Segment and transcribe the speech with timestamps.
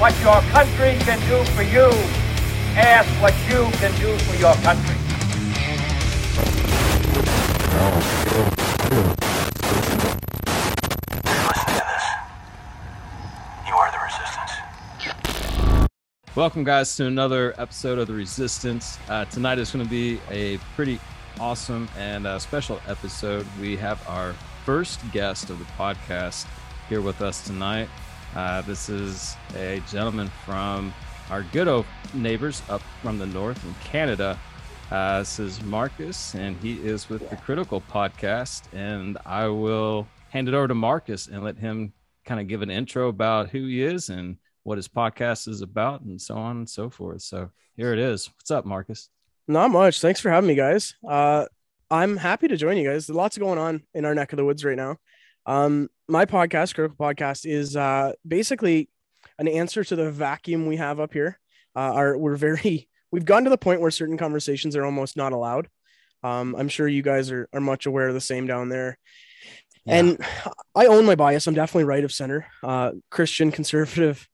[0.00, 1.90] What your country can do for you.
[2.74, 4.96] Ask what you can do for your country.
[13.66, 15.90] You are the resistance.
[16.34, 18.98] Welcome, guys, to another episode of The Resistance.
[19.06, 20.98] Uh, tonight is going to be a pretty
[21.38, 23.46] awesome and uh, special episode.
[23.60, 24.32] We have our
[24.64, 26.46] first guest of the podcast
[26.88, 27.90] here with us tonight.
[28.34, 30.94] Uh, this is a gentleman from
[31.30, 34.38] our good old neighbors up from the north in Canada.
[34.90, 38.62] Uh, this is Marcus, and he is with the Critical Podcast.
[38.72, 41.92] And I will hand it over to Marcus and let him
[42.24, 46.02] kind of give an intro about who he is and what his podcast is about,
[46.02, 47.22] and so on and so forth.
[47.22, 48.28] So here it is.
[48.36, 49.08] What's up, Marcus?
[49.48, 50.00] Not much.
[50.00, 50.94] Thanks for having me, guys.
[51.08, 51.46] Uh,
[51.90, 53.06] I'm happy to join you guys.
[53.06, 54.98] There's lots going on in our neck of the woods right now.
[55.46, 58.88] Um, my podcast, Critical Podcast, is uh, basically
[59.38, 61.38] an answer to the vacuum we have up here.
[61.74, 65.32] Uh, our, we're very we've gotten to the point where certain conversations are almost not
[65.32, 65.68] allowed.
[66.22, 68.98] Um, I'm sure you guys are, are much aware of the same down there.
[69.86, 70.22] And
[70.74, 71.46] I own my bias.
[71.46, 74.28] I'm definitely right of center, uh, Christian conservative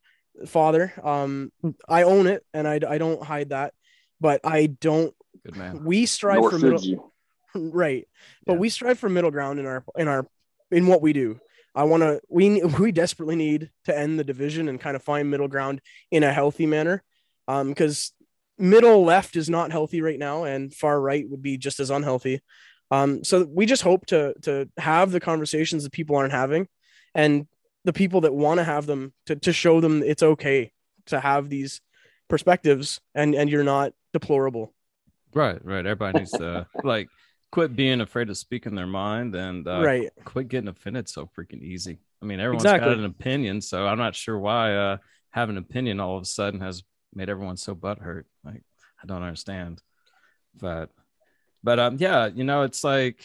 [0.47, 0.93] father.
[1.03, 1.53] Um,
[1.89, 3.73] I own it and I, I don't hide that,
[4.21, 5.85] but I don't, Good man.
[5.85, 7.13] we strive Nor for middle, you.
[7.55, 8.07] right.
[8.45, 8.59] But Yeah.
[8.59, 10.27] we strive for middle ground in our, in our,
[10.71, 11.39] in what we do.
[11.75, 15.31] I want to, we, we desperately need to end the division and kind of find
[15.31, 17.03] middle ground in a healthy manner.
[17.49, 18.13] Um, because
[18.59, 22.41] middle left is not healthy right now and far right would be just as unhealthy.
[22.91, 26.69] Um, so we just hope to to have the conversations that people aren't having,
[27.15, 27.47] and
[27.85, 30.73] the people that want to have them to to show them it's okay
[31.07, 31.81] to have these
[32.29, 34.73] perspectives, and and you're not deplorable.
[35.35, 35.85] Right, right.
[35.85, 37.09] Everybody needs to like
[37.57, 40.11] quit being afraid of speaking their mind and uh, right.
[40.27, 41.97] quit getting offended so freaking easy.
[42.21, 42.91] I mean, everyone's Exactly.
[42.91, 44.99] got an opinion, so I'm not sure why uh,
[45.31, 46.83] having an opinion all of a sudden has
[47.15, 48.25] made everyone so butthurt.
[48.45, 48.63] Like,
[49.03, 49.81] I don't understand.
[50.55, 50.91] But,
[51.65, 53.25] but um, yeah, you know, it's like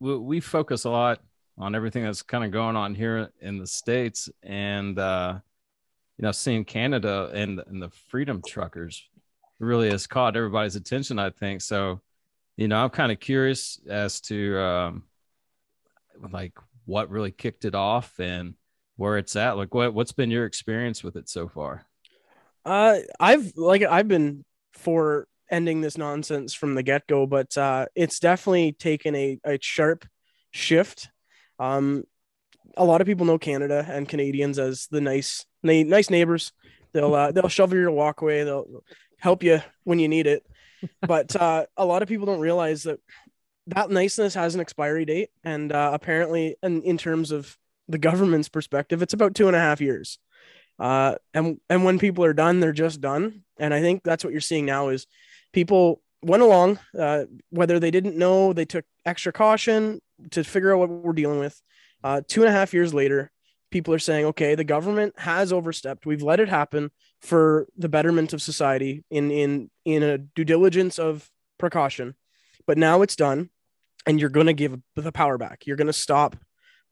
[0.00, 1.20] we, we focus a lot
[1.56, 5.38] on everything that's kind of going on here in the states, and uh,
[6.18, 9.08] you know, seeing Canada and and the freedom truckers
[9.60, 11.20] really has caught everybody's attention.
[11.20, 12.00] I think so.
[12.56, 15.02] You know, I'm kind of curious as to um,
[16.32, 16.52] like
[16.84, 18.54] what really kicked it off and
[18.96, 19.56] where it's at.
[19.56, 21.86] Like, what what's been your experience with it so far?
[22.64, 27.86] Uh, I've like I've been for ending this nonsense from the get go, but uh,
[27.94, 30.06] it's definitely taken a, a sharp
[30.50, 31.08] shift.
[31.58, 32.04] Um,
[32.76, 36.52] a lot of people know Canada and Canadians as the nice, na- nice neighbors.
[36.92, 38.44] They'll uh, they'll shovel your walkway.
[38.44, 38.82] They'll
[39.18, 40.44] help you when you need it.
[41.06, 43.00] But uh, a lot of people don't realize that
[43.68, 47.56] that niceness has an expiry date, and uh, apparently, and in terms of
[47.88, 50.18] the government's perspective, it's about two and a half years.
[50.78, 53.42] Uh and and when people are done they're just done.
[53.58, 55.06] And i think that's what you're seeing now is
[55.52, 60.00] people went along uh whether they didn't know they took extra caution
[60.32, 61.60] to figure out what we're dealing with.
[62.04, 63.30] Uh two and a half years later
[63.70, 66.04] people are saying okay the government has overstepped.
[66.04, 66.90] We've let it happen
[67.26, 72.14] for the betterment of society in in in a due diligence of precaution
[72.66, 73.50] but now it's done
[74.06, 76.36] and you're going to give the power back you're going to stop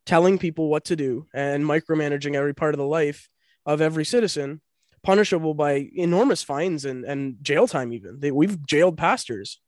[0.06, 3.28] telling people what to do and micromanaging every part of the life
[3.64, 4.60] of every citizen
[5.02, 9.60] punishable by enormous fines and, and jail time even they, we've jailed pastors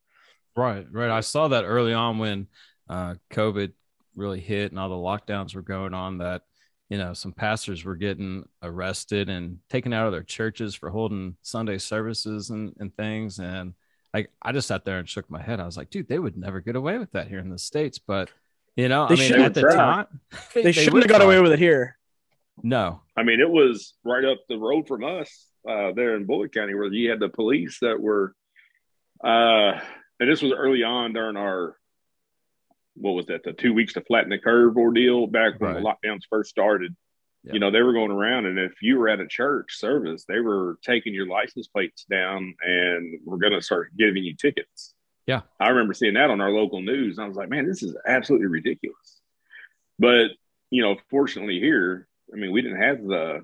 [0.57, 1.11] Right, right.
[1.11, 2.47] I saw that early on when
[2.89, 3.73] uh, COVID
[4.15, 6.19] really hit and all the lockdowns were going on.
[6.19, 6.43] That
[6.89, 11.37] you know some pastors were getting arrested and taken out of their churches for holding
[11.43, 13.39] Sunday services and, and things.
[13.39, 13.75] And
[14.15, 15.61] like I just sat there and shook my head.
[15.61, 17.99] I was like, dude, they would never get away with that here in the states.
[17.99, 18.31] But
[18.77, 19.75] you know, They I mean, should at the try.
[19.75, 20.21] time,
[20.55, 21.97] they, shouldn't have got away with it here
[22.63, 26.53] No, I mean, it was right up the road from us uh, there in Bullitt
[26.55, 28.35] County, where you had the police that were,
[29.25, 29.81] uh,
[30.21, 31.77] and this was early on during our,
[32.97, 36.23] what was that, the two weeks to flatten the curve ordeal back when the lockdowns
[36.31, 36.95] first started.
[37.45, 37.53] Yeah.
[37.53, 40.41] You know, they were going around, and if you were at a church service, they
[40.41, 44.95] were taking your license plates down and we're going to start giving you tickets.
[45.27, 45.43] Yeah.
[45.61, 47.19] I remember seeing that on our local news.
[47.19, 49.21] And I was like, man, this is absolutely ridiculous.
[49.99, 50.29] But,
[50.71, 53.43] you know, fortunately here, I mean, we didn't have the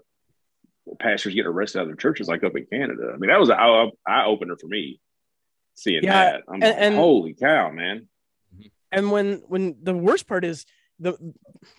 [0.99, 3.13] pastors get arrested out of their churches like up in Canada.
[3.15, 3.57] I mean, that was an
[4.07, 5.01] eye opener for me
[5.75, 6.43] seeing Yeah, that.
[6.49, 8.09] I'm and- like, and- holy cow, man.
[8.93, 10.65] And when when the worst part is
[11.01, 11.17] the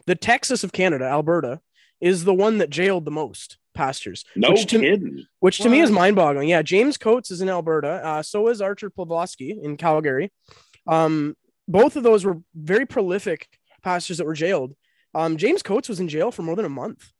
[0.08, 1.62] the Texas of Canada, Alberta,
[2.02, 4.26] is the one that jailed the most pastors.
[4.36, 5.26] No which to, kidding.
[5.40, 6.50] which to me is mind boggling.
[6.50, 8.02] Yeah, James Coates is in Alberta.
[8.04, 10.32] Uh, so is Artur Pawlowski in Calgary.
[10.88, 11.36] Um,
[11.68, 13.48] both of those were very prolific
[13.84, 14.76] pastors that were jailed.
[15.16, 17.12] Um, James Coates was in jail for more than a month.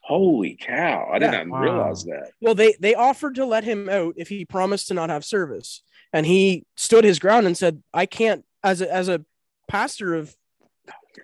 [0.00, 1.10] Holy cow.
[1.12, 1.42] I did Yeah.
[1.42, 1.60] not Wow.
[1.62, 2.30] realize that.
[2.40, 5.82] Well, they they offered to let him out if he promised to not have service,
[6.12, 9.24] and he stood his ground and said, "I can't, as a as a
[9.68, 10.36] pastor of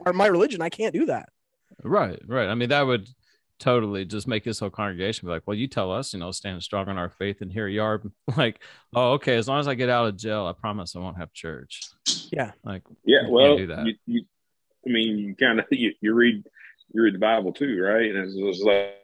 [0.05, 1.29] or my religion, I can't do that."
[1.83, 2.49] Right, right.
[2.49, 3.09] I mean, that would
[3.63, 6.61] totally just make this whole congregation be like, well, you tell us, you know, stand
[6.63, 8.03] strong in our faith, and here you are,
[8.37, 8.61] like,
[8.95, 11.33] oh, okay, as long as I get out of jail, I promise I won't have
[11.33, 11.83] church.
[12.33, 12.51] Yeah.
[12.65, 13.87] like, Yeah, You well, do that.
[13.87, 14.25] you, you,
[14.87, 16.45] I mean, you kind of you, you read
[16.93, 18.11] you read the Bible too, right?
[18.11, 18.97] And it's, it's like,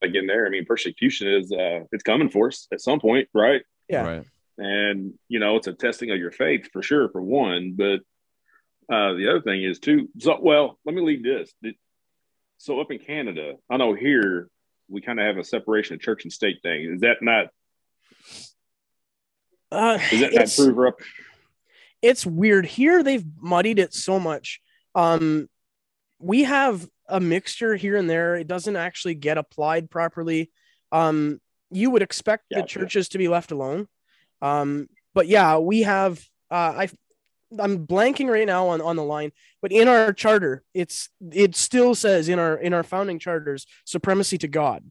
[0.00, 0.46] like in there.
[0.46, 3.62] I mean, persecution is uh, it's coming for us at some point, right?
[3.88, 4.02] Yeah.
[4.02, 4.24] right,
[4.62, 7.74] And you know, it's a testing of your faith for sure, for one.
[7.76, 8.00] But
[8.94, 10.08] uh, the other thing is too.
[10.18, 11.52] So, well, let me leave this.
[12.58, 14.48] So up in Canada, I know here
[14.88, 16.92] we kind of have a separation of church and state thing.
[16.94, 17.48] Is that not?
[19.72, 21.00] Uh, Is that not prove up?
[22.02, 23.02] it's weird here.
[23.02, 24.60] They've muddied it so much.
[24.94, 25.48] Um,
[26.20, 28.36] we have a mixture here and there.
[28.36, 30.52] It doesn't actually get applied properly.
[30.92, 33.88] Um, you would expect the churches to be left alone.
[34.42, 36.22] Um, but yeah, we have.
[36.50, 36.88] Uh, I
[37.58, 41.94] I'm blanking right now on, on the line, but in our charter, it's it still
[41.94, 44.90] says in our in our founding charters supremacy to God.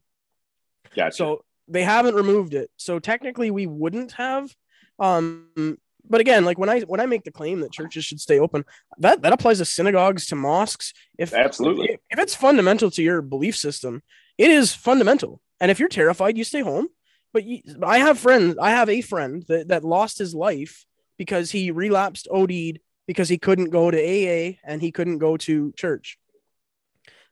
[0.95, 1.15] Gotcha.
[1.15, 2.69] So they haven't removed it.
[2.77, 4.53] So technically we wouldn't have.
[4.99, 5.77] Um,
[6.07, 8.65] but again, like when I when I make the claim that churches should stay open,
[8.97, 10.93] that that applies to synagogues, to mosques.
[11.17, 11.93] If Absolutely.
[11.93, 14.03] if, if it's fundamental to your belief system,
[14.37, 15.41] it is fundamental.
[15.59, 16.87] And if you're terrified, you stay home.
[17.33, 18.57] But you, I have friends.
[18.59, 20.85] I have a friend that that lost his life
[21.17, 25.71] because he relapsed, OD'd because he couldn't go to AA and he couldn't go to
[25.73, 26.17] church.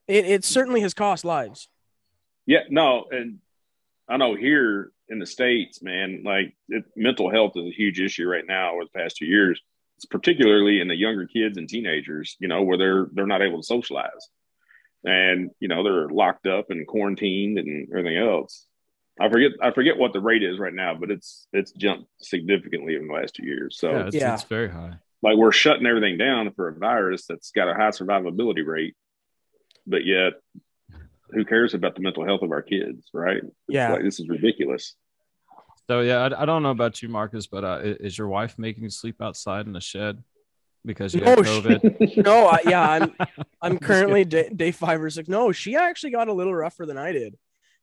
[0.08, 1.70] It it certainly has cost lives.
[2.46, 3.40] Yeah, no, and
[4.08, 8.28] I know here in the states, man, like it, mental health is a huge issue
[8.28, 9.62] right now over the past two years.
[9.98, 13.58] It's particularly in the younger kids and teenagers, you know, where they're they're not able
[13.62, 14.30] to socialize,
[15.04, 18.66] and you know they're locked up and quarantined and everything else.
[19.20, 22.96] I forget I forget what the rate is right now, but it's it's jumped significantly
[22.96, 23.78] in the last two years.
[23.80, 24.34] So yeah, it's, Yeah.
[24.34, 24.94] it's very high.
[25.22, 28.96] like we're shutting everything down for a virus that's got a high survivability rate,
[29.86, 30.34] but yet
[31.32, 33.38] who cares about the mental health of our kids, right?
[33.44, 33.92] It's Yeah.
[33.94, 34.96] like, this is ridiculous.
[35.88, 38.84] So yeah, I, I don't know about you, Marcus, but uh, is your wife making
[38.84, 40.24] you sleep outside in the shed
[40.86, 42.18] because you have No, she- COVID?
[42.26, 43.14] no, I, yeah, I'm
[43.62, 45.28] I'm currently day, day five or six.
[45.28, 47.38] No, she actually got a little rougher than I did.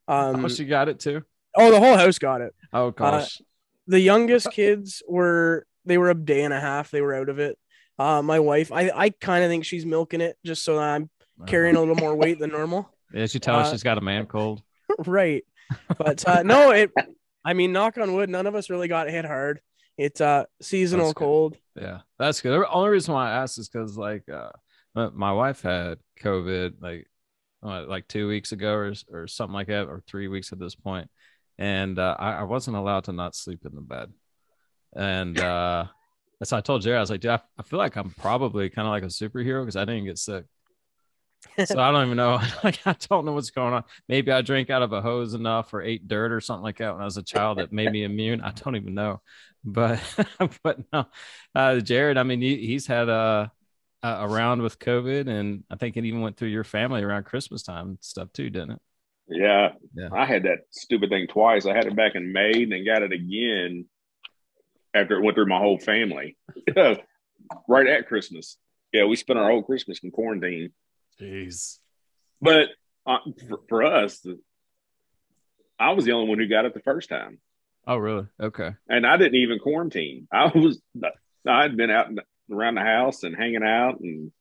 [0.07, 1.23] Um, oh, she got it too.
[1.55, 2.53] oh, the whole house got it.
[2.73, 3.41] Oh gosh,
[3.87, 6.91] The youngest kids were they were a day and a half.
[6.91, 7.57] They were out of it.
[7.99, 11.09] Uh, my wife, I I kind of think she's milking it just so that I'm
[11.45, 12.89] carrying a little more weight than normal.
[13.13, 14.61] Yeah, she tell us uh, she's got a man cold.
[15.05, 15.43] right,
[15.97, 16.91] but uh, no, it.
[17.43, 19.61] I mean, knock on wood, none of us really got hit hard.
[19.97, 21.23] It's uh seasonal That's good.
[21.23, 21.57] cold.
[21.75, 22.51] Yeah, that's good.
[22.51, 24.49] The only reason why I asked is because like uh,
[24.93, 27.07] my wife had COVID like
[27.63, 30.75] uh, like two weeks ago or or something like that, or three weeks at this
[30.75, 31.09] point,
[31.57, 34.11] and uh, I, I wasn't allowed to not sleep in the bed,
[34.95, 35.85] and uh,
[36.43, 38.87] so I told Jerry I was like, Dude, I, I feel like I'm probably kind
[38.87, 40.45] of like a superhero because I didn't get sick.
[41.65, 42.39] so I don't even know.
[42.63, 43.83] Like I don't know what's going on.
[44.07, 46.93] Maybe I drank out of a hose enough or ate dirt or something like that
[46.93, 48.41] when I was a child that made me immune.
[48.41, 49.21] I don't even know.
[49.63, 50.01] But
[50.63, 51.05] but no,
[51.55, 52.17] uh, Jarrod.
[52.17, 53.51] I mean, he, he's had a,
[54.03, 57.25] a a round with COVID, and I think it even went through your family around
[57.25, 58.81] Christmas time stuff too, didn't it?
[59.29, 59.73] Yeah.
[59.93, 60.09] Yeah.
[60.13, 61.65] I had that stupid thing twice.
[61.65, 63.85] I had it back in May and then got it again
[64.93, 66.37] after it went through my whole family.
[67.67, 68.57] right at Christmas.
[68.93, 70.71] Yeah, we spent our whole Christmas in quarantine.
[71.19, 71.79] Jeez.
[72.41, 72.69] But
[73.05, 73.17] uh,
[73.49, 74.25] for, for us,
[75.79, 77.39] I was the only one who got it the first time.
[77.85, 78.27] Oh, really?
[78.39, 78.71] Okay.
[78.89, 80.27] and I didn't even quarantine.
[80.31, 80.81] I was
[81.47, 82.19] I'd been out and
[82.51, 84.31] around the house and hanging out and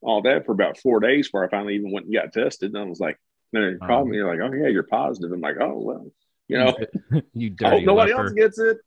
[0.00, 2.72] all that for about four days before I finally even went and got tested.
[2.74, 3.16] And I was like,
[3.52, 5.32] then they called me, they're like, oh yeah, you're positive.
[5.32, 6.06] I'm like, oh well,
[6.48, 6.76] you know,
[7.34, 8.24] you I hope dirty nobody leper.
[8.24, 8.78] else gets it.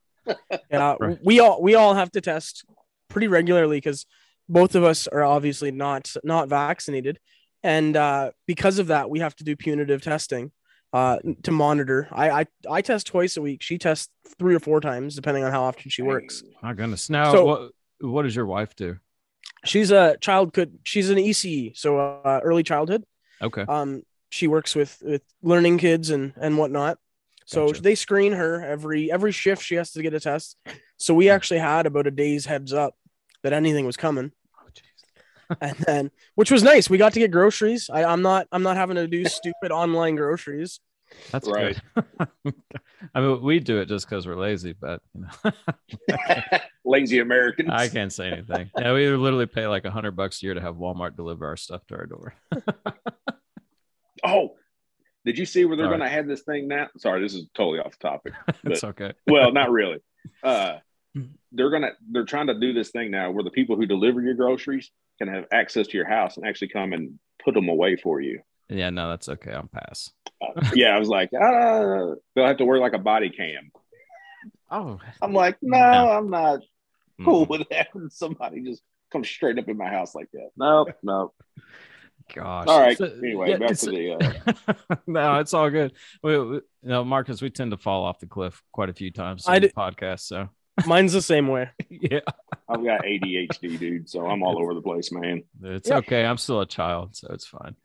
[0.70, 2.63] Yeah, we all we all have to test
[3.10, 4.06] pretty regularly because
[4.48, 7.20] both of us are obviously not not vaccinated.
[7.63, 10.51] and uh, because of that, we have to do punitive testing
[10.94, 12.08] uh, to monitor.
[12.12, 13.62] I, I I test twice a week.
[13.62, 14.10] She tests
[14.40, 16.44] three or four times, depending on how often she works.
[16.62, 17.10] My goodness.
[17.10, 18.98] Now, So- what what does your wife do?
[19.63, 23.03] She's a child could she's an ECE, so uh, early childhood.
[23.41, 23.63] Okay.
[23.67, 26.98] Um, she works with with learning kids and and whatnot.
[27.46, 27.81] So Gotcha.
[27.81, 29.63] they screen her every every shift.
[29.63, 30.58] She has to get a test.
[30.98, 32.96] So we actually had about a day's heads up
[33.43, 35.58] that anything was coming, Oh, jeez.
[35.62, 36.89] and then which was nice.
[36.89, 37.89] We got to get groceries.
[37.91, 40.79] I, I'm not I'm not having to do stupid online groceries.
[41.32, 41.77] That's Right.
[41.96, 42.53] good.
[43.15, 45.51] I mean, we do it just because we're lazy, but you know,
[46.86, 47.70] Lazy Americans.
[47.72, 48.70] I can't say anything.
[48.77, 51.58] Yeah, we literally pay like a hundred bucks a year to have Walmart deliver our
[51.58, 52.34] stuff to our door.
[54.24, 54.56] Oh,
[55.25, 56.88] did you see where they're going to have this thing now?
[56.98, 58.34] Sorry, this is totally off topic.
[58.63, 59.13] it's okay.
[59.27, 60.00] Well, not really.
[60.44, 60.77] Uh,
[61.51, 64.34] they're gonna they're trying to do this thing now where the people who deliver your
[64.36, 68.22] groceries can have access to your house and actually come and put them away for
[68.22, 68.39] you.
[68.72, 69.51] Yeah, no, that's okay.
[69.51, 70.12] I'll pass.
[70.42, 73.72] Uh, yeah, I was like, ah, they'll have to wear like a body cam.
[74.70, 76.10] Oh, I'm like, no, No.
[76.12, 76.62] I'm not
[77.24, 80.50] cool with having somebody just come straight up in my house like that.
[80.56, 81.34] No, no.
[82.34, 82.66] Gosh.
[82.68, 82.98] All right.
[82.98, 84.13] So- Anyway, yeah, back it's- to the.
[84.13, 85.92] Uh, no, it's all good.
[86.24, 89.12] We, we, you know, Marcus, we tend to fall off the cliff quite a few
[89.12, 90.22] times I on the d- podcast.
[90.22, 90.48] So
[90.88, 91.70] Mine's the same way.
[91.90, 92.22] yeah,
[92.70, 95.44] I've got ADHD, dude, so I'm all over the place, man.
[95.62, 95.98] it's Yeah.
[95.98, 96.25] okay.
[96.25, 97.75] I'm still a child, so it's fine.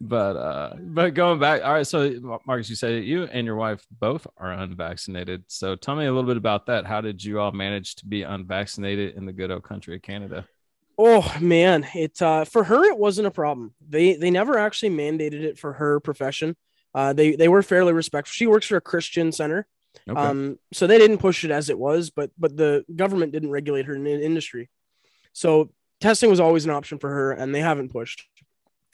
[0.00, 1.86] But uh, but going back, all right.
[1.86, 5.42] So Marcus, you said you and your wife both are unvaccinated.
[5.48, 6.86] So tell me a little bit about that.
[6.86, 10.46] How did you all manage to be unvaccinated in the good old country of Canada?
[10.96, 13.74] Oh man, it uh, for her it wasn't a problem.
[13.88, 16.56] They they never actually mandated it for her profession.
[16.94, 18.32] Uh, they they were fairly respectful.
[18.32, 19.66] She works for a Christian center,
[20.08, 20.20] Okay.
[20.20, 22.10] um, so they didn't push it as it was.
[22.10, 24.70] But but the government didn't regulate her in the industry,
[25.32, 28.26] so testing was always an option for her, and they haven't pushed.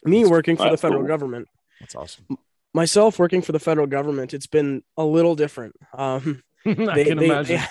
[0.04, 1.08] Me working for the federal cool.
[1.08, 1.48] government,
[1.80, 2.26] That's awesome.
[2.72, 5.74] myself working for the federal government, it's been a little different.
[5.96, 7.56] Um, I they, can they, imagine.
[7.56, 7.66] They,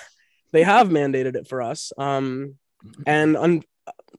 [0.52, 1.92] they have mandated it for us.
[1.98, 2.56] Um,
[3.06, 3.62] and un-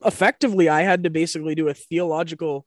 [0.04, 2.66] effectively, I had to basically do a theological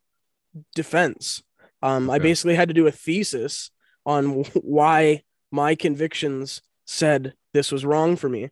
[0.75, 1.44] defense.
[1.82, 3.72] Um, I basically had to do a thesis
[4.06, 8.50] on why my convictions said this was wrong for me.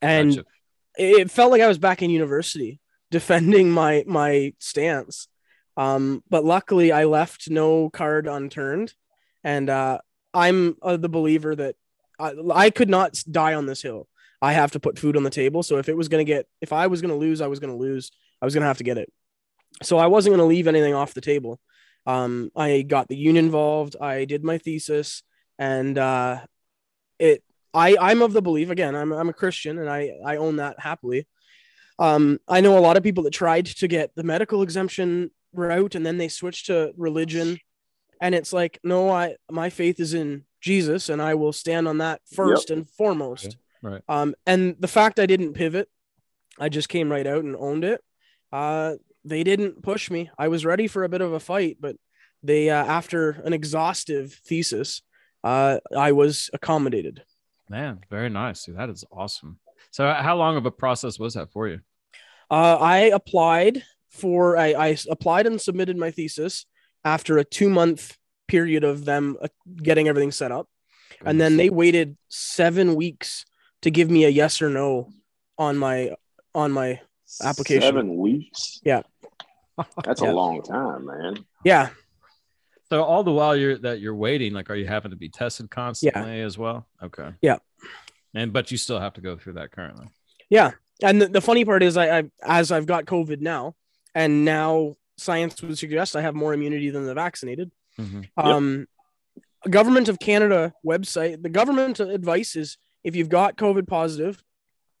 [0.00, 0.48] And Gotcha.
[0.96, 5.28] it felt like I was back in university defending my my stance.
[5.78, 8.92] Um, but luckily, I left no card unturned,
[9.44, 9.98] and uh,
[10.34, 11.76] I'm uh, the believer that
[12.18, 14.08] I, I could not die on this hill.
[14.42, 15.62] I have to put food on the table.
[15.62, 18.10] So if it was gonna get, if I was gonna lose, I was gonna lose.
[18.42, 19.12] I was gonna have to get it.
[19.84, 21.60] So I wasn't gonna leave anything off the table.
[22.06, 23.94] Um, I got the union involved.
[24.00, 25.22] I did my thesis,
[25.60, 26.40] and uh,
[27.20, 27.44] it.
[27.72, 28.96] I I'm of the belief again.
[28.96, 31.28] I'm I'm a Christian, and I I own that happily.
[32.00, 35.94] Um, I know a lot of people that tried to get the medical exemption route,
[35.94, 37.58] and then they switch to religion,
[38.20, 41.98] and it's like, no, I my faith is in Jesus, and I will stand on
[41.98, 43.56] that first and foremost.
[43.82, 44.02] Right.
[44.08, 45.88] Um, and the fact I didn't pivot,
[46.58, 48.02] I just came right out and owned it.
[48.52, 50.30] Uh, they didn't push me.
[50.38, 51.96] I was ready for a bit of a fight, but
[52.42, 55.02] they, uh, after an exhaustive thesis,
[55.44, 57.22] uh, I was accommodated.
[57.68, 58.64] Man, very nice.
[58.64, 59.58] Dude, that is awesome.
[59.90, 61.80] So, how long of a process was that for you?
[62.50, 66.66] Uh, I applied for, I, I applied and submitted my thesis
[67.04, 70.68] after a two month period of them uh, getting everything set up.
[71.24, 73.44] And then they waited seven weeks
[73.82, 75.10] to give me a yes or no
[75.58, 76.14] on my,
[76.54, 77.00] on my,
[77.42, 77.82] Application.
[77.82, 78.80] Seven weeks.
[78.84, 79.02] Yeah.
[80.02, 80.30] That's Yeah.
[80.30, 81.44] a long time, man.
[81.62, 81.90] yeah,
[82.88, 85.70] So all the while you're that you're waiting, like, are you having to be tested
[85.70, 86.88] constantly as well?
[87.02, 87.30] Okay.
[87.42, 87.58] Yeah.
[88.34, 90.06] And but you still have to go through that currently.
[90.48, 90.70] Yeah,
[91.02, 93.74] and the, the funny part is, I, I as I've got COVID now,
[94.14, 97.70] and now science would suggest I have more immunity than the vaccinated.
[97.98, 98.28] Mhm.
[98.36, 98.86] Um,
[99.68, 104.42] government of Canada website, the government advice is if you've got COVID positive,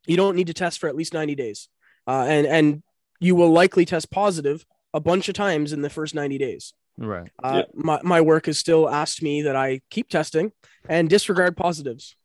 [0.06, 1.68] you don't need to test for at least ninety days,
[2.06, 2.82] uh, and and
[3.20, 6.74] you will likely test positive a bunch of times in the first ninety days.
[6.96, 7.30] Right.
[7.42, 10.52] Uh, my, my work has still asked me that I keep testing
[10.88, 12.16] and disregard positives.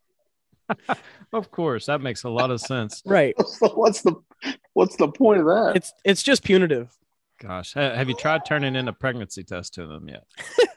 [1.32, 3.02] Of course, that makes a lot of sense.
[3.06, 3.36] Right.
[3.74, 4.16] what's the
[4.74, 5.74] what's the point of that?
[5.76, 6.96] It's it's just punitive.
[7.42, 10.24] Gosh, have you tried turning in a pregnancy test to them yet?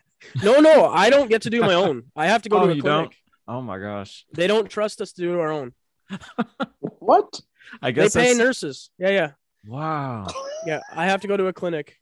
[0.43, 2.05] No, no, I don't get to do my own.
[2.17, 3.11] I have to go Oh, to a you clinic.
[3.47, 3.57] don't?
[3.57, 4.26] Oh my gosh.
[4.33, 5.73] They don't trust us to do our own.
[6.81, 7.41] what?
[7.81, 8.91] I guess They pay that's- nurses.
[8.99, 9.31] Yeah, yeah,
[9.69, 10.26] Wow.
[10.67, 10.81] yeah.
[10.93, 11.97] I have to go to a clinic.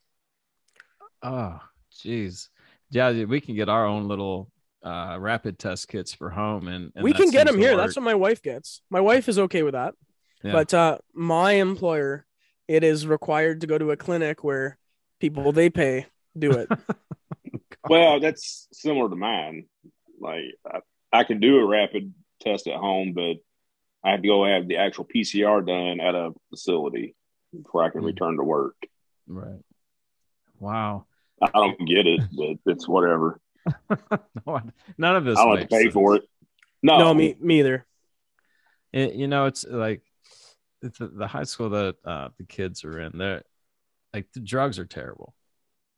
[1.22, 1.60] Oh,
[1.92, 2.48] jeez.
[2.90, 4.50] Yeah, we can get our own little
[4.84, 7.72] uh, rapid test kits for home, and, and we can get them here.
[7.72, 7.78] work.
[7.86, 8.82] That's what my wife gets.
[8.90, 9.94] My wife is okay with that.
[10.42, 10.52] Yeah.
[10.52, 12.26] But uh, my employer,
[12.68, 14.78] it is required to go to a clinic where
[15.20, 16.06] people they pay
[16.38, 16.68] do it.
[17.86, 19.66] Well, that's similar to mine.
[20.18, 20.78] Like I,
[21.12, 23.36] I can do a rapid test at home, but
[24.02, 27.14] I have to go have the actual PCR done at a facility
[27.54, 28.06] before I can Hmm.
[28.06, 28.76] return to work.
[29.26, 29.60] Right.
[30.60, 31.04] Wow.
[31.42, 33.38] I don't get it, but it's whatever.
[34.46, 34.60] No,
[34.98, 35.38] None of this.
[35.38, 36.24] I don't have to makes pay for it.
[36.82, 37.86] No, no, me me either.
[38.92, 40.02] It- you know, it's like
[40.82, 43.16] it's the, the high school that uh, the kids are in.
[43.16, 43.42] They're
[44.12, 45.34] like the drugs are terrible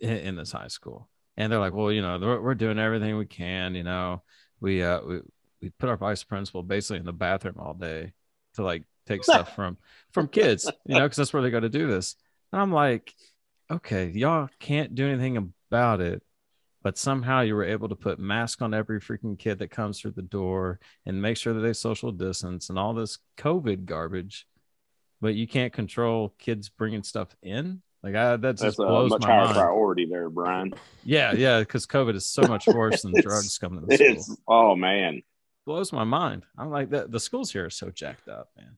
[0.01, 3.17] in, in this high school, and they're like, well, you know, we're, we're doing everything
[3.17, 3.75] we can.
[3.75, 4.23] You know,
[4.61, 5.21] we uh we
[5.61, 8.13] we put our vice principal basically in the bathroom all day
[8.55, 9.77] to like take stuff from
[10.13, 12.15] from kids, you know, because that's where they got to do this.
[12.53, 13.13] And I'm like,
[13.71, 15.37] okay, y'all can't do anything
[15.71, 16.23] about it.
[16.87, 20.13] But somehow you were able to put mask on every freaking kid that comes through
[20.13, 24.47] the door and make sure that they social distance and all this COVID garbage.
[25.21, 27.83] But you can't control kids bringing stuff in.
[28.05, 29.57] Like I, that just that's a blows much my higher mind.
[29.57, 30.75] priority there, Brian.
[31.03, 34.09] Yeah, yeah, because COVID is so much worse than drugs coming to the school.
[34.09, 35.23] It's oh man,
[35.65, 36.45] blows my mind.
[36.57, 38.77] I'm like the, the schools here are so jacked up, man.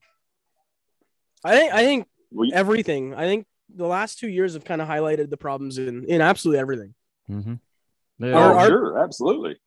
[1.43, 3.13] I think I think we, everything.
[3.13, 6.59] I think the last two years have kind of highlighted the problems in in absolutely
[6.59, 6.95] everything.
[7.29, 7.53] Mm-hmm.
[8.21, 9.57] Oh, Our- our- sure, absolutely.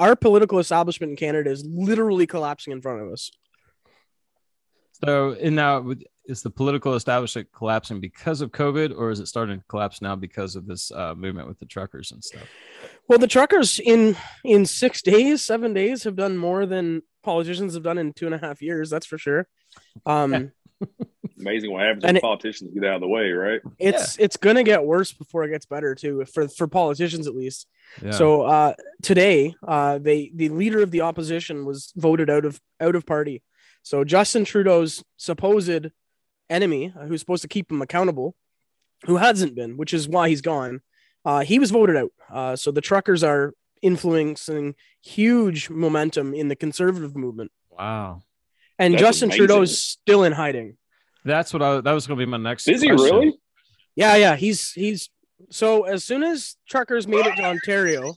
[0.00, 3.30] Our political establishment in Canada is literally collapsing in front of us.
[5.04, 5.92] So, and now
[6.26, 10.16] is the political establishment collapsing because of COVID, or is it starting to collapse now
[10.16, 12.48] because of this uh, movement with the truckers and stuff?
[13.08, 17.82] Well, the truckers in in six days, seven days have done more than politicians have
[17.82, 18.90] done in two and a half years.
[18.90, 19.48] That's for sure.
[20.06, 20.52] Um,
[21.42, 23.60] Amazing what happens And when it- politicians get out of the way, right?
[23.78, 27.66] it's it's gonna get worse before it gets better too, for for politicians at least.
[28.02, 28.12] Yeah.
[28.12, 32.94] So uh, today, uh, they the leader of the opposition was voted out of out
[32.96, 33.42] of party.
[33.82, 35.86] So Justin Trudeau's supposed
[36.48, 38.36] enemy, uh, who's supposed to keep him accountable,
[39.06, 40.80] who hasn't been, which is why he's gone,
[41.24, 42.12] uh, he was voted out.
[42.32, 48.22] Uh, so the truckers are influencing huge momentum in the conservative movement, wow,
[48.78, 49.38] and That's Justin amazing.
[49.38, 50.76] Trudeau's still in hiding.
[51.24, 52.68] That's what I that was going to be my next.
[52.68, 53.38] Is he really?
[53.94, 55.10] Yeah, yeah, he's he's
[55.50, 58.14] so as soon as truckers made it to Ontario,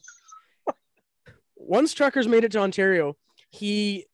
[1.55, 3.17] once truckers made it to Ontario,
[3.49, 4.05] he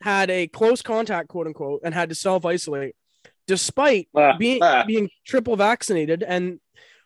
[0.00, 2.94] had a close contact, quote unquote, and had to self isolate,
[3.46, 4.84] despite Ah, being ah.
[4.86, 6.22] being triple vaccinated.
[6.22, 6.60] And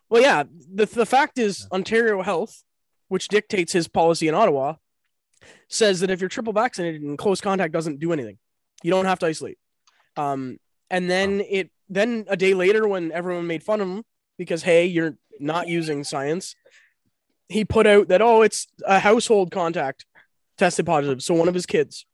[0.09, 2.63] well, yeah, the the fact is Ontario Health,
[3.09, 4.75] which dictates his policy in Ottawa,
[5.69, 8.39] says that if you're triple vaccinated and close contact doesn't do anything,
[8.83, 9.59] you don't have to isolate.
[10.17, 10.59] Um,
[10.91, 14.05] and then it then a day later, when everyone made fun of him
[14.39, 16.55] because hey, you're not using science,
[17.49, 20.07] he put out that oh, it's a household contact
[20.59, 22.07] tested positive, so one of his kids.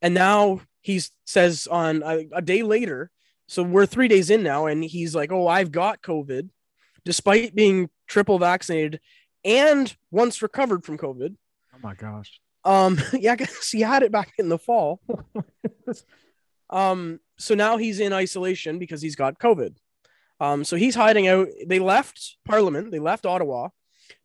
[0.00, 3.10] And now he says on a, a day later,
[3.46, 6.48] so we're three days in now, and he's like, oh, I've got COVID,
[7.04, 9.00] despite being triple vaccinated
[9.44, 11.34] and once recovered from COVID.
[11.74, 12.40] Oh my gosh.
[12.64, 15.00] Um, yeah, I guess he had it back in the fall.
[16.72, 19.76] um, so now he's in isolation because he's got COVID.
[20.40, 21.48] Um, so he's hiding out.
[21.66, 23.68] They left Parliament, they left Ottawa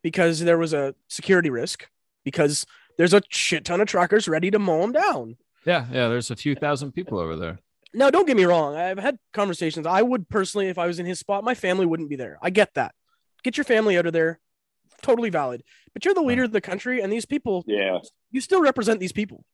[0.01, 1.88] because there was a security risk
[2.23, 2.65] because
[2.97, 5.38] there's a shit ton of truckers ready to mow him down.
[5.65, 6.07] Yeah, yeah.
[6.07, 7.60] There's a few thousand people over there.
[7.93, 8.75] Now, don't get me wrong.
[8.75, 9.86] I've had conversations.
[9.86, 12.38] I would personally, if I was in his spot, my family wouldn't be there.
[12.41, 12.93] I get that.
[13.43, 14.39] Get your family out of there.
[15.01, 15.63] Totally valid.
[15.93, 17.99] But you're the leader of the country, and these people, Yeah,
[18.31, 19.45] you still represent these people.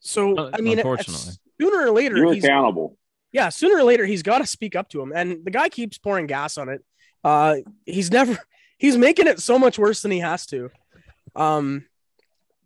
[0.00, 1.34] So, Uh, I mean, at- unfortunately.
[1.60, 2.96] Sooner or later, you're he's, accountable.
[3.32, 5.12] yeah, sooner or later, he's got to speak up to him.
[5.14, 6.82] And the guy keeps pouring gas on it.
[7.24, 8.38] Uh, he's never,
[8.78, 10.70] he's making it so much worse than he has to.
[11.34, 11.86] Um,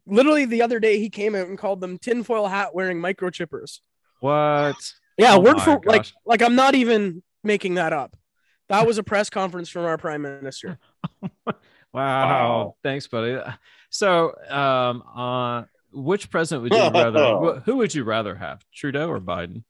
[0.06, 3.80] literally the other day, he came out and called them tinfoil hat wearing microchippers.
[4.20, 4.76] What?
[5.18, 8.16] Yeah, Oh word my for like like I'm not even making that up.
[8.68, 10.78] That was a press conference from our prime minister.
[11.96, 12.02] Wow.
[12.02, 12.76] Wow.
[12.82, 13.40] Thanks, buddy.
[13.88, 17.60] So, um, uh, which president would you rather?
[17.64, 19.64] who would you rather have, Trudeau or Biden?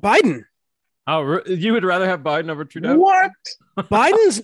[0.00, 0.44] Biden.
[1.06, 2.96] Oh, you would rather have Biden over Trudeau?
[2.96, 3.30] What?
[3.78, 4.42] Biden's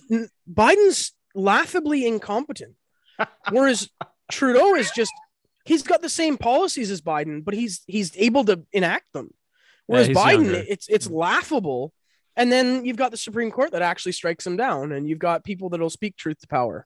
[0.51, 2.75] Biden's laughably incompetent.
[3.49, 3.89] Whereas
[4.31, 5.11] Trudeau is just
[5.65, 9.31] he's got the same policies as Biden, but he's he's able to enact them.
[9.87, 10.65] Whereas he's Biden, younger.
[10.67, 11.93] it's it's laughable.
[12.35, 15.43] And then you've got the Supreme Court that actually strikes him down, and you've got
[15.43, 16.85] people that'll speak truth to power.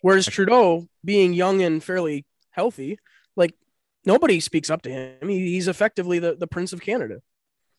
[0.00, 2.98] Whereas Trudeau, being young and fairly healthy,
[3.36, 3.54] like
[4.04, 5.28] nobody speaks up to him.
[5.28, 7.20] He, he's effectively the, the Prince of Canada.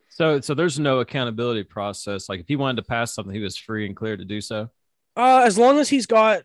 [0.10, 2.30] So, so there's no accountability process.
[2.30, 4.70] Like, if he wanted to pass something, he was free and clear to do so.
[5.18, 6.44] Uh, as long as he's got,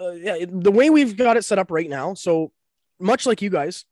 [0.00, 2.14] uh, yeah, the way we've got it set up right now.
[2.14, 2.52] So
[2.98, 3.84] much like you guys,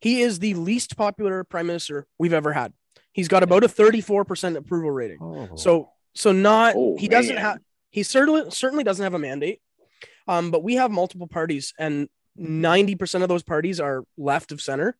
[0.00, 2.72] he is the least popular prime minister we've ever had.
[3.12, 5.18] He's got about a 34% approval rating.
[5.20, 7.58] Oh, So, so not, Oh, he doesn't have,
[7.90, 9.60] He certainly certainly doesn't have a mandate.
[10.28, 12.08] Um, but we have multiple parties, and
[12.40, 14.96] 90% of those parties are left of center.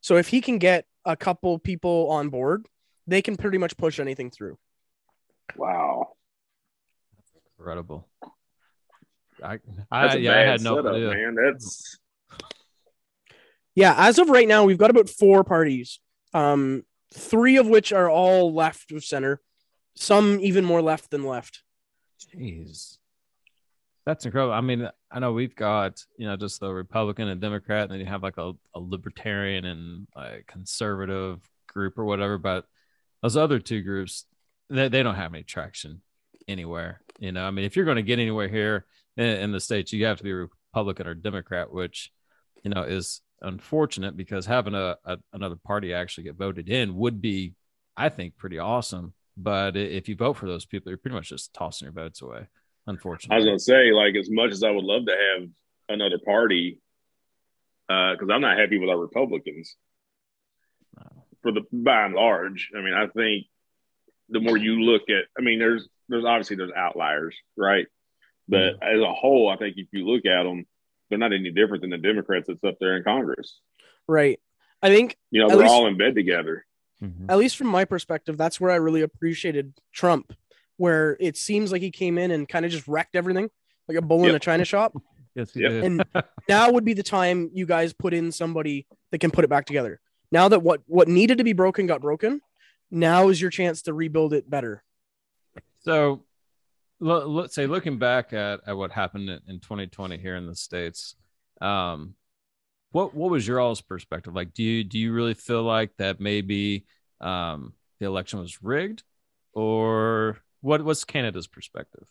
[0.00, 2.66] So if he can get a couple people on board,
[3.06, 4.58] they can pretty much push anything through.
[5.56, 6.14] Wow.
[7.58, 8.08] Incredible.
[9.42, 9.58] I,
[9.90, 11.10] That's I, a yeah, I had no setup, idea.
[11.10, 11.34] man.
[11.34, 11.98] That's
[13.74, 16.00] Yeah, as of right now, we've got about four parties.
[16.34, 19.40] Um, three of which are all left of center,
[19.94, 21.62] some even more left than left.
[22.34, 22.97] Jeez.
[24.08, 24.54] That's incredible.
[24.54, 28.00] I mean, I know we've got, you know, just the Republican and Democrat, and then
[28.00, 32.38] you have like a, a libertarian and a conservative group or whatever.
[32.38, 32.64] But
[33.20, 34.24] those other two groups,
[34.70, 36.00] they, they don't have any traction
[36.48, 37.02] anywhere.
[37.18, 38.86] You know, I mean, if you're going to get anywhere here
[39.18, 42.10] in, in the States, you have to be Republican or Democrat, which,
[42.64, 47.20] you know, is unfortunate because having a, a another party actually get voted in would
[47.20, 47.52] be,
[47.94, 49.12] I think, pretty awesome.
[49.36, 52.46] But if you vote for those people, you're pretty much just tossing your votes away.
[53.30, 55.48] I was gonna say, like, as much as I would love to have
[55.88, 56.80] another party,
[57.88, 59.76] uh, because I'm not happy with our Republicans
[60.96, 61.24] No.
[61.42, 62.70] for the by and large.
[62.76, 63.46] I mean, I think
[64.28, 67.86] the more you look at, I mean, there's there's obviously there's outliers, right?
[68.48, 70.66] But as a whole, I think if you look at them,
[71.10, 73.60] they're not any different than the Democrats that's up there in Congress.
[74.06, 74.40] Right.
[74.82, 76.64] I think You know, At we're least- all in bed together.
[77.02, 77.26] Mhm.
[77.30, 80.32] at least from my perspective, that's where I really appreciated Trump,
[80.78, 83.50] where it seems like he came in and kind of just wrecked everything
[83.86, 84.96] like a bull in a china shop.
[85.34, 85.70] yes, he Yep.
[85.70, 85.84] did.
[85.84, 86.04] And
[86.48, 89.66] now would be the time you guys put in somebody that can put it back
[89.66, 90.00] together.
[90.32, 92.40] Now that what what needed to be broken got broken,
[92.90, 94.82] now is your chance to rebuild it better.
[95.80, 96.24] So
[97.02, 100.54] l- let's say looking back at, at what happened in, in 2020 here in the
[100.54, 101.16] States,
[101.60, 102.14] um,
[102.92, 104.34] what what was your all's perspective?
[104.34, 106.86] Like, do you do you really feel like that maybe
[107.20, 109.02] um, the election was rigged,
[109.52, 112.04] or what what's Canada's perspective?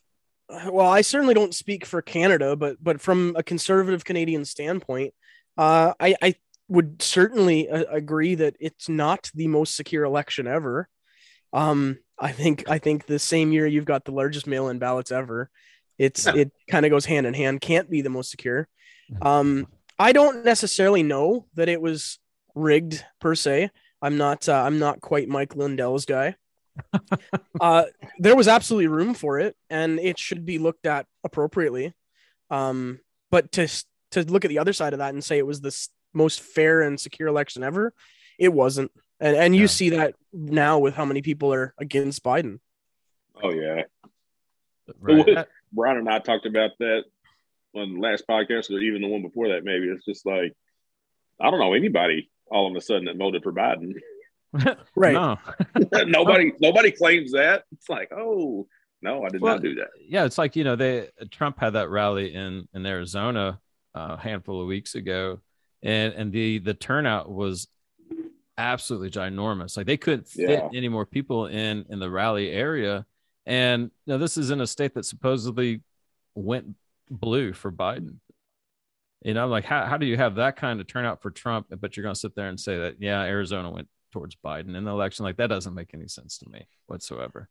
[0.69, 5.13] well, I certainly don't speak for Canada, but but from a conservative Canadian standpoint,
[5.57, 6.36] uh, I I
[6.69, 10.88] would certainly uh, agree that it's not the most secure election ever.
[11.53, 15.49] Um, I think I think the same year you've got the largest mail-in ballots ever.
[15.97, 16.36] It's Yeah.
[16.36, 17.62] it kind of goes hand in hand.
[17.62, 18.67] Can't be the most secure.
[19.21, 22.19] Um, I don't necessarily know that it was
[22.55, 23.69] rigged per se.
[24.01, 26.36] I'm not uh, I'm not quite Mike Lindell's guy.
[27.61, 27.83] uh,
[28.19, 31.93] there was absolutely room for it, and it should be looked at appropriately.
[32.49, 32.99] Um,
[33.31, 33.67] but to
[34.11, 35.75] to look at the other side of that and say it was the
[36.13, 37.93] most fair and secure election ever,
[38.39, 38.91] it wasn't.
[39.19, 39.67] And and you Yeah.
[39.67, 42.59] see that now with how many people are against Biden.
[43.43, 43.83] Oh yeah,
[44.99, 45.45] Right.
[45.71, 47.03] Brian and I talked about that
[47.75, 49.63] on the last podcast, or even the one before that.
[49.63, 50.53] Maybe it's just like
[51.39, 53.93] I don't know anybody all of a sudden that voted for Biden.
[54.95, 55.13] Right.
[55.13, 55.37] No.
[56.05, 57.63] nobody, nobody claims that.
[57.71, 58.67] It's like, oh
[59.01, 59.89] no, I did Well, not do that.
[60.07, 63.59] yeah, it's like you know they Trump had that rally in in Arizona
[63.95, 65.39] uh, a handful of weeks ago,
[65.83, 67.67] and and the the turnout was
[68.57, 69.77] absolutely ginormous.
[69.77, 70.69] Like they couldn't fit Yeah.
[70.73, 73.05] any more people in in the rally area,
[73.45, 75.81] and you know this is in a state that supposedly
[76.33, 76.75] went
[77.11, 78.15] blue for Biden.
[79.23, 81.95] You know, like how how do you have that kind of turnout for Trump, but
[81.95, 83.87] you're going to sit there and say that yeah, Arizona went
[84.17, 85.23] towards Biden in the election?
[85.25, 87.49] Like that doesn't make any sense to me whatsoever.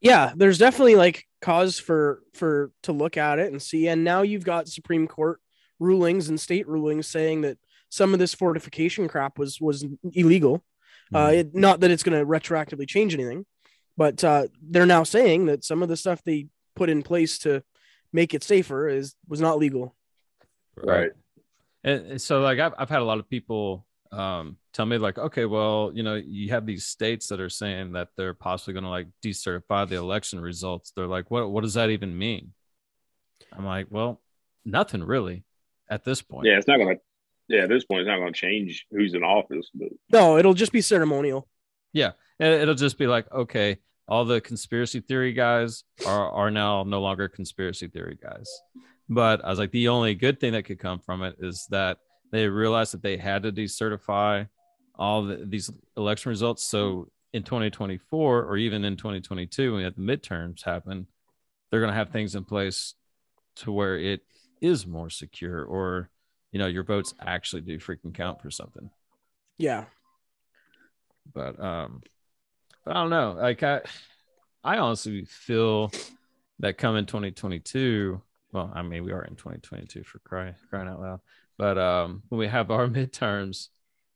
[0.00, 4.22] yeah there's definitely like cause for for to look at it and see and now
[4.22, 5.40] you've got supreme court
[5.78, 7.56] rulings and state rulings saying that
[7.88, 10.64] some of this fortification crap was was illegal
[11.14, 13.46] uh it, not that it's going to retroactively change anything
[13.96, 17.62] but uh they're now saying that some of the stuff they put in place to
[18.12, 19.94] make it safer is was not legal
[20.76, 21.12] Right.
[21.82, 25.16] And, and so like I've, I've had a lot of people um, tell me like,
[25.16, 28.84] okay, well, you know, you have these states that are saying that they're possibly going
[28.84, 30.92] to like decertify the election results.
[30.94, 32.52] They're like, what, what does that even mean?
[33.56, 34.20] I'm like, well,
[34.64, 35.44] nothing really
[35.88, 36.46] at this point.
[36.46, 36.96] Yeah, it's not gonna.
[37.48, 39.70] Yeah, at this point, it's not gonna change who's in office.
[39.74, 41.48] But no it'll just be ceremonial
[41.92, 42.12] Yeah.
[42.40, 47.00] It- It'll just be like, okay, all the conspiracy theory guys are, are now no
[47.00, 48.48] longer conspiracy theory guys.
[49.08, 51.98] But I was like, the only good thing that could come from it is that
[52.32, 54.48] they realized that they had to decertify
[54.96, 56.64] all the, these election results.
[56.64, 61.06] So in 2024 or even in 2022, when we have the midterms happen,
[61.70, 62.94] they're going to have things in place
[63.56, 64.20] to where it
[64.60, 66.10] is more secure or,
[66.52, 68.90] you know, your votes actually do freaking count for something.
[69.56, 69.84] Yeah.
[71.32, 72.02] But um
[72.84, 73.36] but i don't know.
[73.38, 73.80] Like i
[74.62, 75.90] i honestly feel
[76.60, 78.20] that coming 2022
[78.52, 81.20] well i mean we are in 2022 for crying crying out loud
[81.58, 83.68] but um when we have our midterms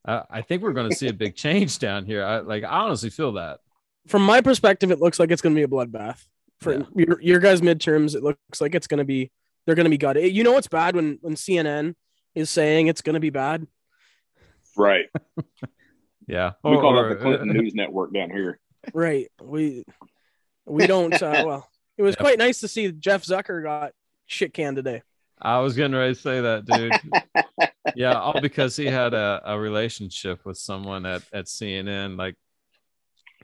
[0.07, 2.69] i, I think we're going to see a big change down here i like i
[2.69, 3.61] honestly feel that
[4.07, 6.25] from my perspective it looks like it's going to be a bloodbath
[6.61, 6.83] For Yeah.
[6.97, 9.31] your, your guys' midterms, it looks like it's going to be
[9.67, 10.35] they're going to be gutted.
[10.35, 11.95] You know what's bad when when CNN
[12.35, 13.67] is saying it's going to be bad.
[14.77, 15.07] Right.
[16.27, 16.53] Yeah.
[16.63, 18.59] We call Or- that the Clinton News Network down here.
[18.93, 19.29] Right.
[19.43, 19.85] We
[20.67, 21.15] we don't.
[21.23, 22.21] Uh, well, it was Yeah.
[22.23, 23.93] quite nice to see Jeff Zucker got
[24.27, 25.03] shit canned today.
[25.41, 26.93] I was getting ready to say that, dude.
[27.99, 32.17] yeah, all because he had a, a relationship with someone at, at CNN.
[32.17, 32.37] Like,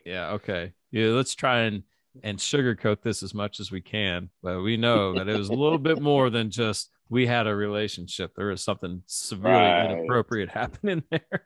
[0.07, 0.73] yeah, okay.
[0.91, 1.83] Yeah, let's try and
[2.23, 4.31] and sugarcoat this as much as we can.
[4.43, 7.55] But we know that it was a little bit more than just we had a
[7.55, 8.33] relationship.
[8.37, 9.91] There was something severely Right.
[9.91, 11.43] inappropriate happening there.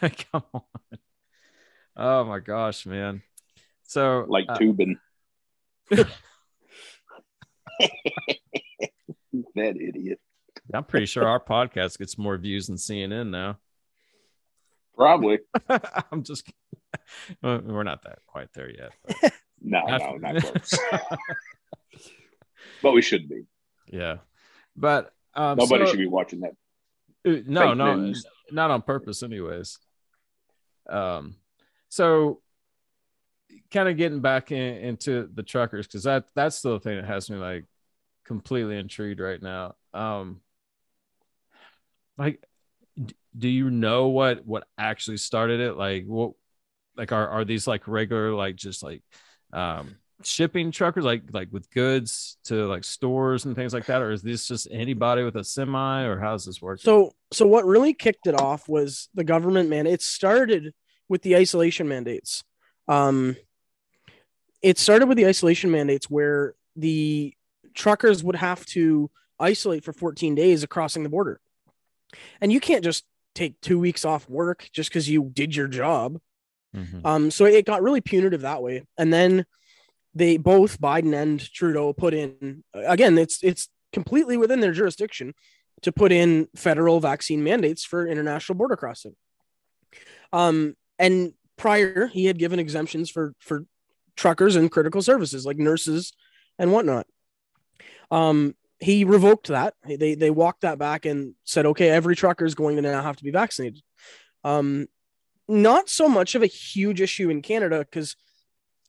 [0.32, 0.62] Come on.
[1.96, 3.22] Oh my gosh, man.
[3.82, 4.98] So Like uh, tubing.
[5.90, 6.06] that
[9.56, 10.20] idiot.
[10.74, 13.58] I'm pretty sure our podcast gets more views than CNN now.
[14.96, 15.38] Probably.
[16.12, 16.50] I'm just.
[17.42, 18.92] We're not that quite there yet.
[19.60, 20.78] No, no, not close.
[22.82, 23.42] but we should be.
[23.90, 24.16] yeah,
[24.76, 26.52] but um, Nobody so- should be watching that.
[27.26, 28.26] uh, No, fake no, news.
[28.50, 29.78] not on purpose, anyways.
[30.88, 31.36] Um,
[31.88, 32.40] so
[33.70, 37.30] kind of getting back in, into the truckers because that that's the thing that has
[37.30, 37.64] me like
[38.26, 39.74] completely intrigued right now.
[39.94, 40.40] Um,
[42.18, 42.42] like,
[43.36, 45.76] do you know what what actually started it?
[45.76, 46.32] Like, what,
[46.96, 49.02] like are are these like regular like just like
[49.52, 54.12] um shipping truckers like like with goods to like stores and things like that or
[54.12, 57.94] is this just anybody with a semi or how's this work So so what really
[57.94, 59.86] kicked it off was the government man.
[59.86, 60.74] It started
[61.08, 62.42] with the isolation mandates.
[62.88, 63.36] Um,
[64.62, 67.34] it started with the isolation mandates where the
[67.74, 71.40] truckers would have to isolate for 14 days crossing the border,
[72.40, 76.18] and you can't just take two weeks off work just because you did your job.
[76.74, 77.04] Mhm.
[77.04, 78.84] Um, so it got really punitive that way.
[78.98, 79.46] And then
[80.14, 85.34] they both Biden and Trudeau put in again, it's it's completely within their jurisdiction
[85.82, 89.16] to put in federal vaccine mandates for international border crossing.
[90.32, 93.66] Um, and prior he had given exemptions for for
[94.16, 96.12] truckers and critical services like nurses
[96.58, 97.06] and whatnot.
[98.10, 99.74] Um, he revoked that.
[99.86, 103.16] They they walked that back and said, okay, every trucker is going to now have
[103.16, 103.82] to be vaccinated.
[104.42, 104.88] Um,
[105.48, 108.16] not so much of a huge issue in Canada because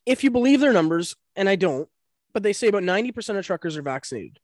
[0.05, 1.87] if you believe their numbers, and I don't,
[2.33, 4.39] but they say about 90% of truckers are vaccinated.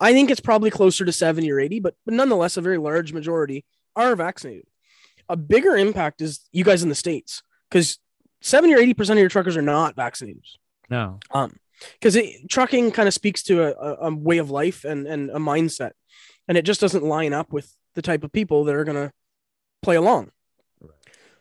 [0.00, 3.12] I think it's probably closer to 70 or 80, but, but nonetheless, a very large
[3.12, 4.66] majority are vaccinated.
[5.28, 7.98] A bigger impact is you guys in the States because
[8.40, 10.44] 70 or 80% of your truckers are not vaccinated.
[10.90, 11.56] no Um,
[12.00, 12.18] because
[12.50, 15.92] trucking kind of speaks to a, a, way of life and, and a mindset,
[16.48, 19.12] and it just doesn't line up with the type of people that are going to
[19.82, 20.30] play along.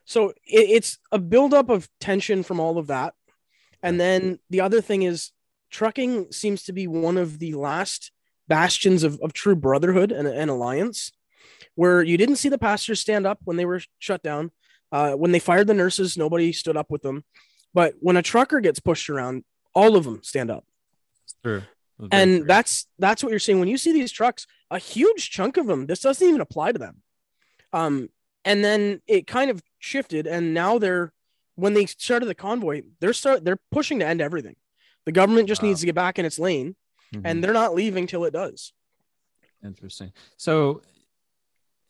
[0.06, 3.14] So it, it's a buildup of tension from all of that.
[3.84, 5.32] And then the other thing is
[5.70, 8.12] trucking seems to be one of the last
[8.48, 11.12] bastions of, of true brotherhood and, and alliance
[11.76, 14.52] where you didn't see the pastors stand up when they were shut down.
[14.92, 17.24] Uh, when they fired the nurses, nobody stood up with them.
[17.74, 20.66] But when a trucker gets pushed around, all of them stand up.
[21.44, 21.64] true
[22.12, 22.46] And true.
[22.48, 25.86] that's that's what you're seeing when you see these trucks, a huge chunk of them,
[25.86, 27.02] this doesn't even apply to them.
[27.74, 28.10] Um,
[28.44, 31.14] and then it kind of shifted, and now they're
[31.56, 34.56] when they started the convoy, they're start they're pushing to end everything.
[35.06, 35.70] The government just Wow.
[35.70, 36.76] needs to get back in its lane,
[37.14, 37.22] Mhm.
[37.26, 38.74] and they're not leaving till it does.
[39.64, 40.82] interesting so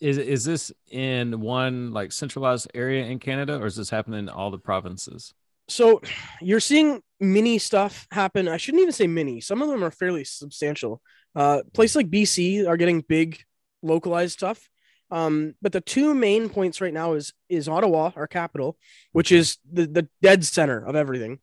[0.02, 4.28] is is this in one like centralized area in canada or is this happening in
[4.30, 5.34] all the provinces
[5.70, 6.02] So
[6.41, 8.48] you're seeing mini stuff happen.
[8.48, 9.40] I shouldn't even say mini.
[9.40, 11.02] Some of them are fairly substantial.
[11.36, 13.40] Uh, places like BC are getting big
[13.82, 14.68] localized stuff.
[15.12, 18.78] Um, but the two main points right now is is Ottawa, our capital,
[19.12, 21.40] which is the, the dead center of everything.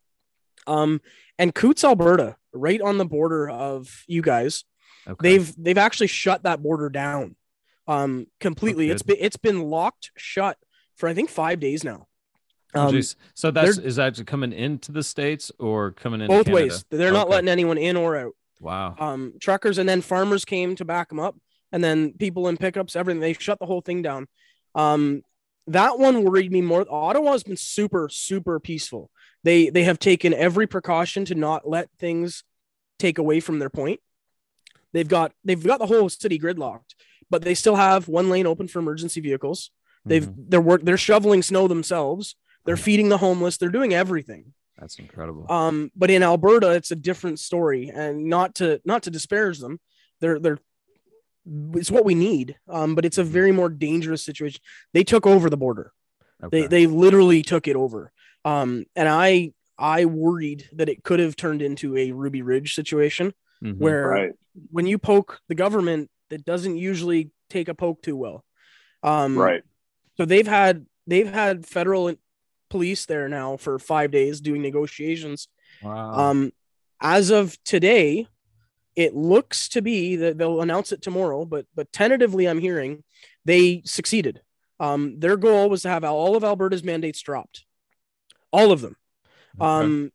[0.66, 1.00] Um,
[1.38, 4.64] and Coutts, Alberta, right on the border of you guys.
[5.06, 7.36] okay They've they've actually shut that border down
[7.86, 8.90] um completely.
[8.90, 10.56] It's been it's been locked shut
[10.96, 12.07] for I think five days now.
[12.74, 13.16] Oh, Um, geez.
[13.34, 16.84] so that's is that coming into the states or coming in both ways.
[16.90, 18.32] They're not letting anyone in or out.
[18.60, 21.36] wow Um, truckers and then farmers came to back them up,
[21.72, 23.20] and then people in pickups, everything.
[23.20, 24.26] They shut the whole thing down.
[24.74, 25.22] Um,
[25.66, 26.84] that one worried me more.
[26.90, 29.10] Ottawa has been super, super peaceful.
[29.44, 32.42] They they have taken every precaution to not let things
[32.98, 34.00] take away from their point.
[34.92, 36.94] They've got they've got the whole city gridlocked,
[37.30, 39.70] but they still have one lane open for emergency vehicles.
[40.04, 40.34] They've Mhm.
[40.48, 42.34] they're work they're shoveling snow themselves.
[42.68, 43.56] They're feeding the homeless.
[43.56, 44.52] They're doing everything.
[44.76, 49.10] that's incredible Um, but in Alberta, it's a different story, and not to not to
[49.10, 49.80] disparage them,
[50.20, 50.58] they're they're
[51.74, 52.56] it's what we need.
[52.68, 54.60] Um, but it's a very more dangerous situation.
[54.92, 55.92] They took over the border.
[56.44, 56.60] okay.
[56.62, 58.12] They they literally took it over.
[58.44, 63.32] Um, and I I worried that it could have turned into a Ruby Ridge situation
[63.64, 63.78] Mhm.
[63.78, 64.32] where Right.
[64.70, 68.44] when you poke the government, that doesn't usually take a poke too well.
[69.02, 69.62] Um, Right.
[70.18, 72.14] So they've had they've had federal
[72.68, 75.48] police there now for five days doing negotiations.
[75.82, 76.12] wow.
[76.12, 76.52] Um,
[77.00, 78.26] as of today,
[78.96, 83.04] it looks to be that they'll announce it tomorrow, but but tentatively, I'm hearing
[83.44, 84.40] they succeeded.
[84.80, 87.64] Um, their goal was to have all of Alberta's mandates dropped,
[88.50, 88.96] all of them.
[89.60, 89.64] Okay.
[89.64, 90.12] Um,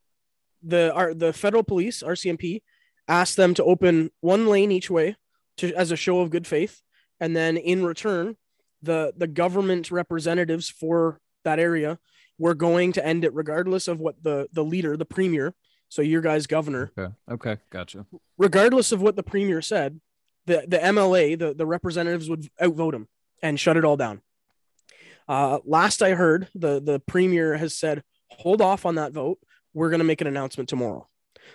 [0.61, 2.61] the our, the federal police RCMP
[3.07, 5.15] asked them to open one lane each way
[5.57, 6.81] to as a show of good faith,
[7.19, 8.35] and then in return,
[8.81, 11.99] the the government representatives for that area
[12.43, 15.47] were going to end it regardless of what the the leader, the premier,
[15.89, 17.13] so your guy's governor, okay.
[17.35, 17.55] Okay.
[17.69, 18.05] Gotcha.
[18.37, 19.99] regardless of what the premier said,
[20.45, 23.07] the the MLA, the the representatives would outvote him
[23.41, 24.21] and shut it all down.
[25.27, 28.03] Uh, last I heard, the the premier has said,
[28.43, 29.39] "Hold off on that vote.
[29.73, 31.07] We're going to make an announcement tomorrow."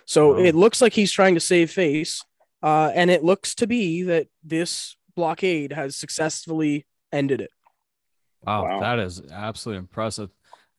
[0.05, 0.39] So Wow.
[0.39, 2.23] it looks like he's trying to save face,
[2.63, 7.51] uh, and it looks to be that this blockade has successfully ended it.
[8.43, 8.79] Wow, Wow.
[8.79, 10.29] that is absolutely impressive.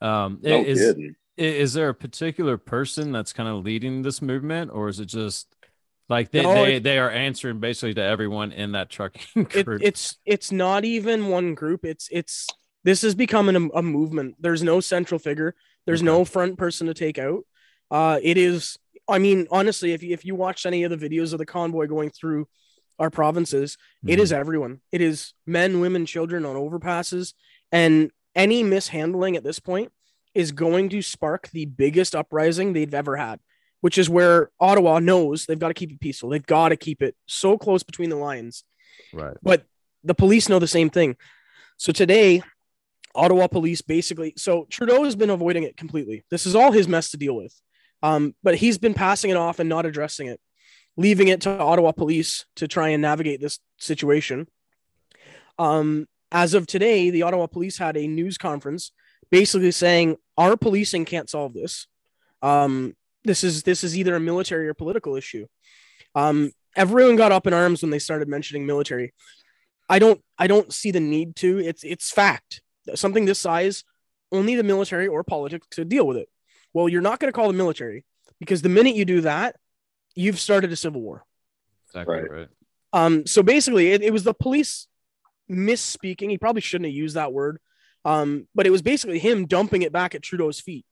[0.00, 1.14] Um, No is, kidding.
[1.36, 5.46] is there a particular person that's kind of leading this movement, or is it just
[6.08, 9.22] like they No, they, it- they are answering basically to everyone in that trucking
[9.54, 11.84] it, it's it's not even one group.
[11.84, 12.46] It's it's
[12.84, 14.36] this is becoming a, a movement.
[14.40, 15.54] There's no central figure.
[15.86, 17.44] There's no front person to take out.
[17.90, 21.32] Uh it is i mean honestly if you, if you watch any of the videos
[21.32, 22.46] of the convoy going through
[23.00, 24.22] our provinces it Mm-hmm.
[24.22, 24.80] is everyone.
[24.92, 27.34] It is men women children on overpasses
[27.72, 29.92] and any mishandling at this point
[30.34, 33.40] is going to spark the biggest uprising they've ever had
[33.80, 37.02] which is where ottawa knows they've got to keep it peaceful they've got to keep
[37.02, 38.64] it so close between the lines
[39.12, 39.36] right.
[39.42, 39.64] but
[40.04, 41.16] the police know the same thing.
[41.76, 42.42] So today,
[43.14, 46.24] Ottawa police basically, so Trudeau has been avoiding it completely.
[46.30, 47.54] This is all his mess to deal with.
[48.02, 50.40] Um, but he's been passing it off and not addressing it,
[50.96, 54.46] leaving it to Ottawa police to try and navigate this situation.
[55.58, 58.92] Um, as of today, the Ottawa police had a news conference
[59.30, 61.86] basically saying our policing can't solve this.
[62.42, 65.46] Um, this is this is either a military or political issue.
[66.14, 69.12] Um, everyone got up in arms when they started mentioning military.
[69.88, 71.58] I don't I don't see the need to.
[71.58, 72.62] It's it's fact.
[72.94, 73.84] Something this size,
[74.32, 76.28] only the military or politics could deal with it.
[76.72, 78.04] Well, you're not going to call the military
[78.38, 79.56] because the minute you do that,
[80.14, 81.24] you've started a civil war.
[81.88, 82.30] Exactly Right.
[82.30, 82.48] right.
[82.92, 84.88] Um, so basically, it, it was the police
[85.50, 86.30] misspeaking.
[86.30, 87.58] He probably shouldn't have used that word.
[88.04, 90.86] Um, but it was basically him dumping it back at Trudeau's feet.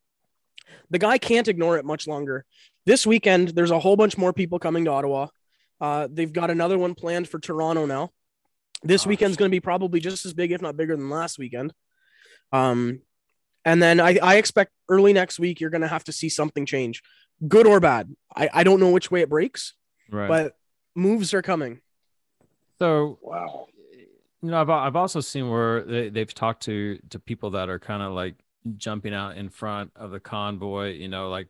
[0.90, 2.44] The guy can't ignore it much longer.
[2.84, 5.28] This weekend, there's a whole bunch more people coming to Ottawa.
[5.80, 8.10] Uh, they've got another one planned for Toronto now.
[8.82, 9.08] This Gosh.
[9.08, 11.72] weekend's going to be probably just as big, if not bigger, than last weekend.
[12.52, 13.00] Um,
[13.64, 16.64] and then I, I expect early next week you're going to have to see something
[16.66, 17.02] change,
[17.46, 18.14] good or bad.
[18.34, 19.74] I, I don't know which way it breaks,
[20.10, 20.28] Right.
[20.28, 20.56] but
[20.94, 21.80] moves are coming.
[22.78, 23.66] so Wow.
[24.42, 27.78] You know, I've I've also seen where they, they've talked to to people that are
[27.78, 28.36] kind of like
[28.76, 31.48] jumping out in front of the convoy, you know, like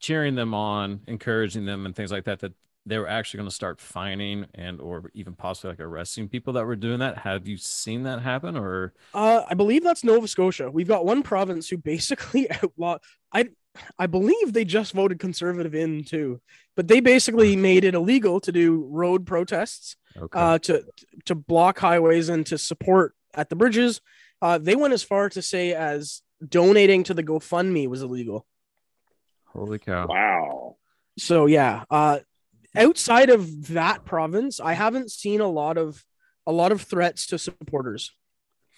[0.00, 2.40] cheering them on, encouraging them, and things like that.
[2.40, 2.52] That
[2.84, 6.64] they were actually going to start fining and or even possibly like arresting people that
[6.64, 7.18] were doing that.
[7.18, 8.56] Have you seen that happen?
[8.56, 10.70] Or Uh, I believe that's Nova Scotia.
[10.70, 13.00] We've got one province who basically outlawed.
[13.32, 13.48] I
[13.98, 16.40] I believe they just voted conservative in too,
[16.74, 20.84] but they basically made it illegal to do road protests, okay, uh, to
[21.26, 24.00] to block highways and to support at the bridges.
[24.42, 28.46] Uh, they went as far to say as donating to the GoFundMe was illegal.
[29.46, 30.06] holy cow!
[30.06, 30.76] Wow.
[31.18, 32.20] So yeah, uh,
[32.74, 36.04] outside of that province, I haven't seen a lot of
[36.46, 38.12] a lot of threats to supporters.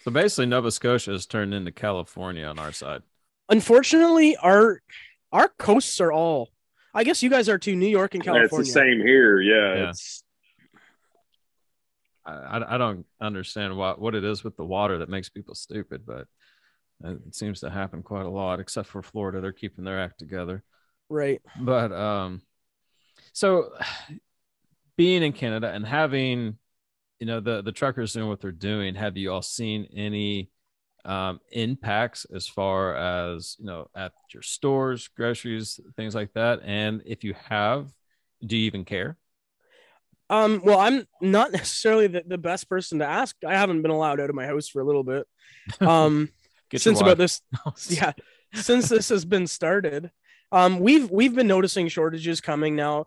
[0.04, 3.02] So basically, Nova Scotia has turned into California on our side.
[3.48, 4.82] Unfortunately our
[5.32, 6.48] our coasts are all
[6.94, 9.40] i guess you guys are too new york and Yeah, it's the same here.
[9.40, 9.74] Yeah.
[9.74, 9.90] Yeah.
[9.90, 10.22] It's
[12.24, 15.54] I, I I don't understand what what it is with the water that makes people
[15.54, 16.26] stupid, but
[17.04, 18.60] it seems to happen quite a lot.
[18.60, 20.62] Except for Florida, they're keeping their act together.
[21.08, 22.42] right But um,
[23.32, 23.70] so
[24.96, 26.58] being in Canada and having
[27.18, 30.50] you know the the truckers doing what they're doing, have you all seen any
[31.08, 36.60] um impacts as far as you know at your stores, groceries, things like that?
[36.64, 37.90] And if you have,
[38.46, 39.16] do you even care?
[40.30, 44.20] um well i'm not necessarily the, the best person to ask i haven't been allowed
[44.20, 45.26] out of my house for a little bit
[45.80, 46.28] um
[46.76, 47.40] since about this
[47.88, 48.12] yeah
[48.52, 50.10] since this has been started
[50.52, 53.06] um we've we've been noticing shortages coming now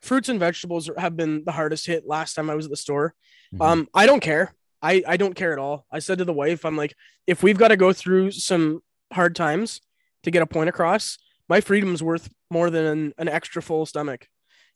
[0.00, 3.14] fruits and vegetables have been the hardest hit last time i was at the store
[3.54, 3.66] Mhm.
[3.66, 4.54] Um, I don't care.
[4.82, 5.86] I I don't care at all.
[5.90, 6.94] I said to the wife, I'm like,
[7.26, 9.80] if we've got to go through some hard times
[10.24, 11.18] to get a point across,
[11.48, 14.26] my freedom's worth more than an, an extra full stomach.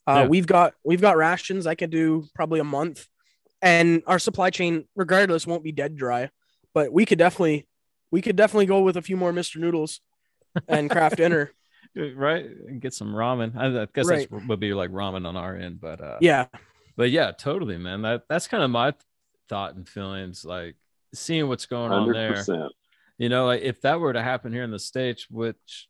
[0.09, 0.27] Uh, Yeah.
[0.29, 1.67] We've got we've got rations.
[1.67, 3.07] I could do probably a month,
[3.61, 6.31] and our supply chain, regardless, won't be dead dry.
[6.75, 7.67] But we could definitely
[8.13, 10.01] we could definitely go with a few more Mister Noodles
[10.69, 11.51] and Kraft Dinner.
[12.17, 14.29] right and get some ramen i, I guess Right.
[14.31, 16.45] that would be like ramen on our end but uh Yeah,
[16.95, 18.93] but yeah totally man that that's kind of my
[19.49, 20.77] thought and feelings like
[21.15, 22.45] seeing what's going on there.
[23.19, 25.89] You know like if that were to happen here in the states which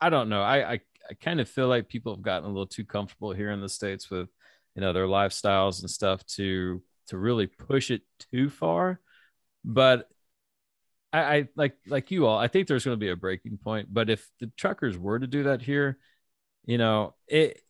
[0.00, 0.42] i don't know.
[0.42, 3.50] I i, I kind of feel like people have gotten a little too comfortable here
[3.50, 4.28] in the states with
[4.74, 9.00] you know their lifestyles and stuff to to really push it too far.
[9.64, 10.08] But
[11.12, 13.88] I, I like like you all i think there's going to be a breaking point.
[13.90, 15.98] But if the truckers were to do that here
[16.68, 17.60] you know it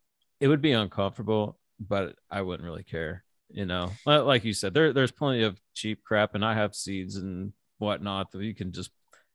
[0.41, 4.93] it would be uncomfortable but i wouldn't really care you know like you said there
[4.93, 8.91] there's plenty of cheap crap and i have seeds and whatnot that you can just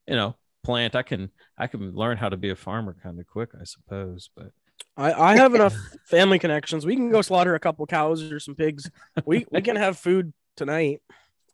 [0.08, 3.26] you know plant i can i can learn how to be a farmer kind of
[3.28, 4.52] quick i suppose but
[4.96, 6.86] I, I have enough family connections.
[6.86, 8.90] We can go slaughter a couple cows or some pigs.
[9.26, 11.02] We we can have food tonight.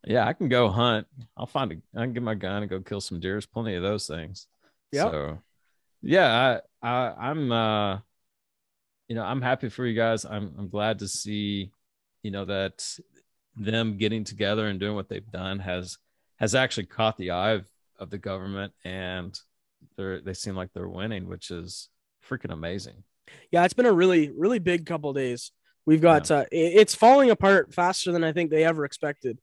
[0.05, 1.07] yeah i can go hunt
[1.37, 3.75] i'll find a i can get my gun and go kill some deer there's plenty
[3.75, 4.47] of those things
[4.91, 5.11] Yep.
[5.11, 5.39] so
[6.01, 7.99] yeah i, I i'm uh
[9.07, 11.71] you know i'm happy for you guys i'm i'm glad to see
[12.23, 12.85] you know that
[13.55, 15.97] them getting together and doing what they've done has
[16.37, 17.67] has actually caught the eye of,
[17.99, 19.39] of the government and
[19.97, 21.89] they're they seem like they're winning which is
[22.27, 23.03] freaking amazing
[23.51, 25.51] Yeah, it's been a really really big couple days.
[25.85, 29.39] We've got uh, it's falling apart faster than I think they ever expected,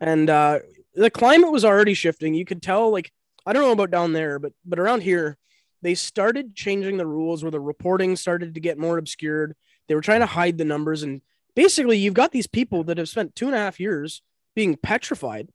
[0.00, 0.58] and uh,
[0.94, 2.34] the climate was already shifting.
[2.34, 3.10] You could tell, like
[3.46, 5.38] I don't know about down there, but but around here,
[5.82, 9.54] they started changing the rules where the reporting started to get more obscured.
[9.88, 11.22] They were trying to hide the numbers, and
[11.56, 14.22] basically, you've got these people that have spent two and a half years
[14.54, 15.48] being petrified.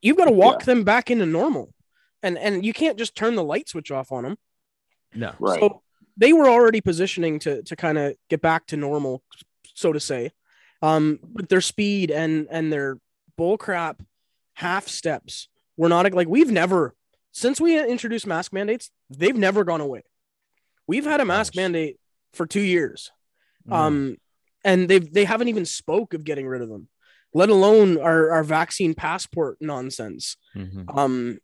[0.00, 1.74] You've got to walk them back into normal,
[2.22, 4.36] and and you can't just turn the light switch off on them.
[5.12, 5.58] no Right.
[5.58, 5.82] So
[6.16, 9.24] they were already positioning to to kind of get back to normal,
[9.74, 10.30] so to say,
[10.82, 12.98] um, with their speed and and their
[13.36, 13.98] bullcrap
[14.54, 15.48] half steps.
[15.76, 16.94] We're not like we've never
[17.32, 20.04] since we introduced mask mandates, they've never gone away.
[20.86, 21.56] We've had a mask Gosh.
[21.56, 21.96] mandate
[22.32, 23.10] for two years,
[23.68, 23.72] Mm.
[23.74, 24.16] um,
[24.66, 26.88] and they've they haven't even spoke of getting rid of them,
[27.32, 30.36] let alone our our vaccine passport nonsense.
[30.54, 30.84] Mhm.
[30.94, 31.38] Um,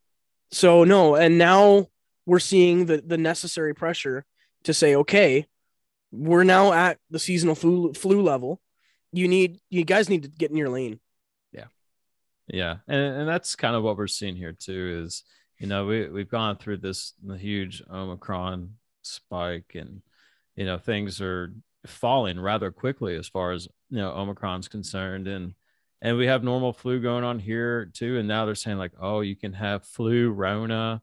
[0.50, 1.86] so no, and now
[2.26, 4.24] we're seeing the the necessary pressure
[4.64, 5.46] to say, okay,
[6.10, 8.60] we're now at the seasonal flu flu level.
[9.12, 11.00] You need you guys need to get in your lane.
[11.52, 11.66] Yeah,
[12.48, 15.04] yeah, and and that's kind of what we're seeing here too.
[15.04, 15.22] Is
[15.58, 20.02] you know we we've gone through this huge Omicron spike, and
[20.56, 21.52] you know things are
[21.86, 25.54] falling rather quickly as far as you know Omicron's concerned, and
[26.00, 28.18] and we have normal flu going on here too.
[28.18, 31.02] And now they're saying like, oh, you can have flu, Rona,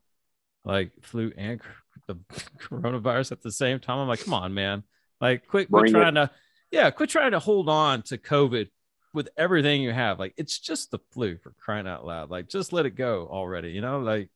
[0.66, 1.62] like flu and
[2.08, 2.16] the
[2.60, 4.00] coronavirus at the same time.
[4.00, 4.84] I'm like, come on, man,
[5.22, 6.00] like quit, quit Bring it.
[6.00, 6.30] trying to,
[6.72, 8.70] yeah, quit trying to hold on to COVID
[9.14, 10.20] with everything you have.
[10.20, 12.30] Like it's just the flu for crying out loud.
[12.30, 13.72] Like just let it go already.
[13.72, 14.30] You know, like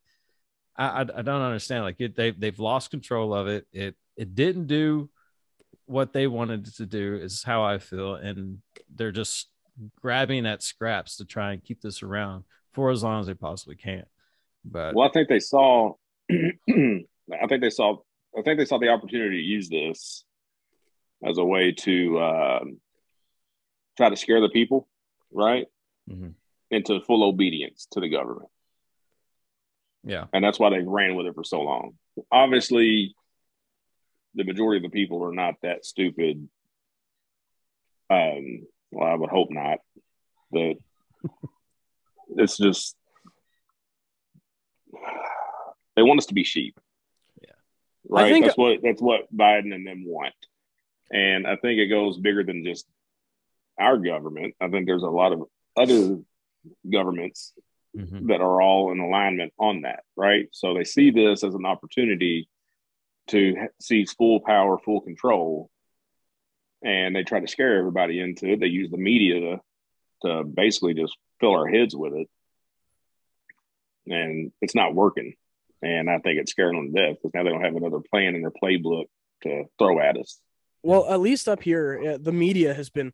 [0.78, 1.84] I I, I don't understand.
[1.84, 3.68] Like it, they they've lost control of it.
[3.72, 5.10] It it didn't do
[5.86, 7.16] what they wanted to do.
[7.16, 8.60] Is how I feel, and
[8.94, 9.50] they're just
[10.02, 13.76] grabbing at scraps to try and keep this around for as long as they possibly
[13.76, 14.06] can.
[14.66, 15.94] But Well, I think they saw.
[16.32, 17.98] I think they saw.
[18.38, 20.26] I think they saw the opportunity to use this
[21.24, 22.80] as a way to um,
[23.96, 24.88] try to scare the people,
[25.32, 25.68] right,
[26.10, 26.30] mm-hmm.
[26.72, 28.50] into full obedience to the government,
[30.04, 31.94] yeah, and that's why they ran with it for so long.
[32.32, 33.16] Obviously,
[34.36, 36.48] the majority of the people are not that stupid.
[38.10, 39.80] Um, well, I would hope not.
[40.52, 40.76] That
[42.38, 42.96] it's just
[45.96, 46.80] they want us to be sheep.
[47.42, 47.50] Yeah.
[48.10, 48.26] Right.
[48.26, 50.34] I think- that's what that's what Biden and them want.
[51.12, 52.88] And I think it goes bigger than just
[53.80, 54.56] our government.
[54.60, 55.44] I think there's a lot of
[55.76, 56.20] other
[56.90, 57.54] governments
[57.96, 58.28] Mhm.
[58.30, 60.48] that are all in alignment on that, right?
[60.52, 62.48] So they see this as an opportunity
[63.28, 65.70] to seize full power, full control,
[66.84, 68.60] and they try to scare everybody into it.
[68.60, 69.62] They use the media to
[70.24, 72.30] to basically just fill our heads with it,
[74.08, 75.34] and it's not working.
[75.82, 78.36] And I think it's scaring them to death because now they don't have another plan
[78.36, 79.06] in their playbook
[79.44, 80.40] to throw at us.
[80.82, 83.14] Well, at least up here, uh, the media has been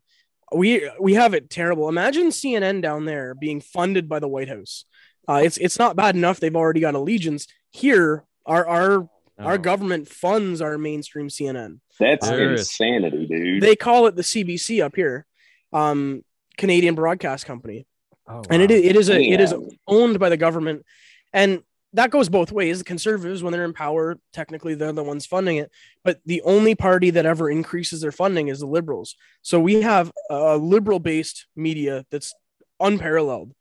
[0.52, 1.88] we we have it terrible.
[1.88, 4.84] Imagine CNN down there being funded by the White House.
[5.28, 7.46] Uh, it's it's not bad enough they've already got allegiance.
[7.70, 9.08] Here, our our
[9.40, 9.58] our Oh.
[9.58, 11.80] government funds our mainstream CNN.
[11.98, 13.62] That's There is- insanity, dude.
[13.62, 15.26] They call it the CBC up here,
[15.72, 16.24] um,
[16.58, 17.86] Canadian Broadcast Company,
[18.26, 19.34] Oh, and it, it is a yeah.
[19.34, 19.54] it is
[19.86, 20.84] owned by the government.
[21.32, 21.62] And
[21.92, 22.78] that goes both ways.
[22.78, 25.70] The conservatives, when they're in power, technically they're the ones funding it.
[26.04, 29.16] But the only party that ever increases their funding is the liberals.
[29.42, 32.32] So we have a liberal based media that's
[32.78, 33.52] unparalleled.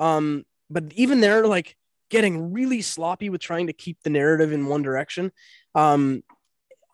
[0.00, 1.76] Um, but even they're like
[2.10, 5.32] getting really sloppy with trying to keep the narrative in one direction.
[5.74, 6.22] Um,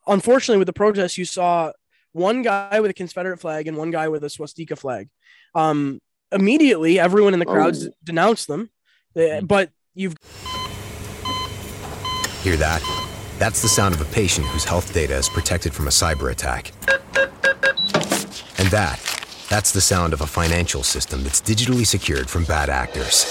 [0.06, 1.72] unfortunately, with the protests, you saw
[2.12, 5.08] one guy with a Confederate flag and one guy with a swastika flag.
[5.54, 6.00] Um,
[6.30, 7.90] immediately, everyone in the crowds Oh.
[8.04, 8.70] denounced them.
[9.16, 10.16] Uh, But you've
[12.42, 12.82] Hear that?
[13.38, 16.72] That's the sound of a patient whose health data is protected from a cyber attack.
[18.58, 18.98] And that,
[19.52, 23.26] that's the sound of a financial system that's digitally secured from bad actors.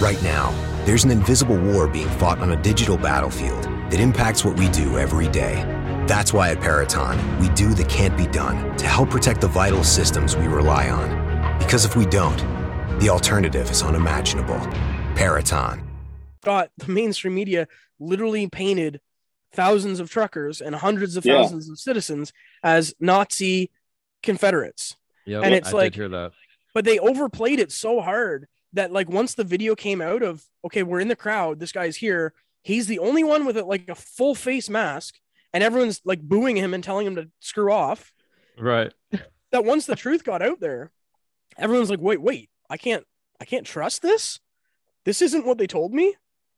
[0.00, 0.52] Right now,
[0.84, 4.96] there's an invisible war being fought on a digital battlefield that impacts what we do
[4.96, 5.64] every day.
[6.06, 9.82] That's why at Peraton, we do the can't be done to help protect the vital
[9.82, 11.58] systems we rely on.
[11.58, 12.38] Because if we don't,
[13.00, 14.60] the alternative is unimaginable.
[15.16, 15.82] Peraton.
[16.44, 17.66] got the mainstream media
[17.98, 19.00] literally painted
[19.50, 21.42] thousands of truckers and hundreds of Yeah.
[21.42, 23.72] thousands of citizens as Nazi
[24.22, 24.94] Confederates.
[25.26, 26.32] Yep, And it's I like- hear that.
[26.74, 30.82] But they overplayed it so hard that like once the video came out of okay,
[30.82, 33.94] we're in the crowd, this guy's here, he's the only one with a, like a
[33.94, 35.14] full face mask,
[35.54, 38.12] and everyone's like booing him and telling him to screw off.
[38.58, 38.92] Right.
[39.52, 40.90] That once the truth got out there,
[41.56, 43.04] everyone's like, wait, wait, I can't,
[43.40, 44.40] I can't trust this.
[45.04, 46.14] This isn't what they told me,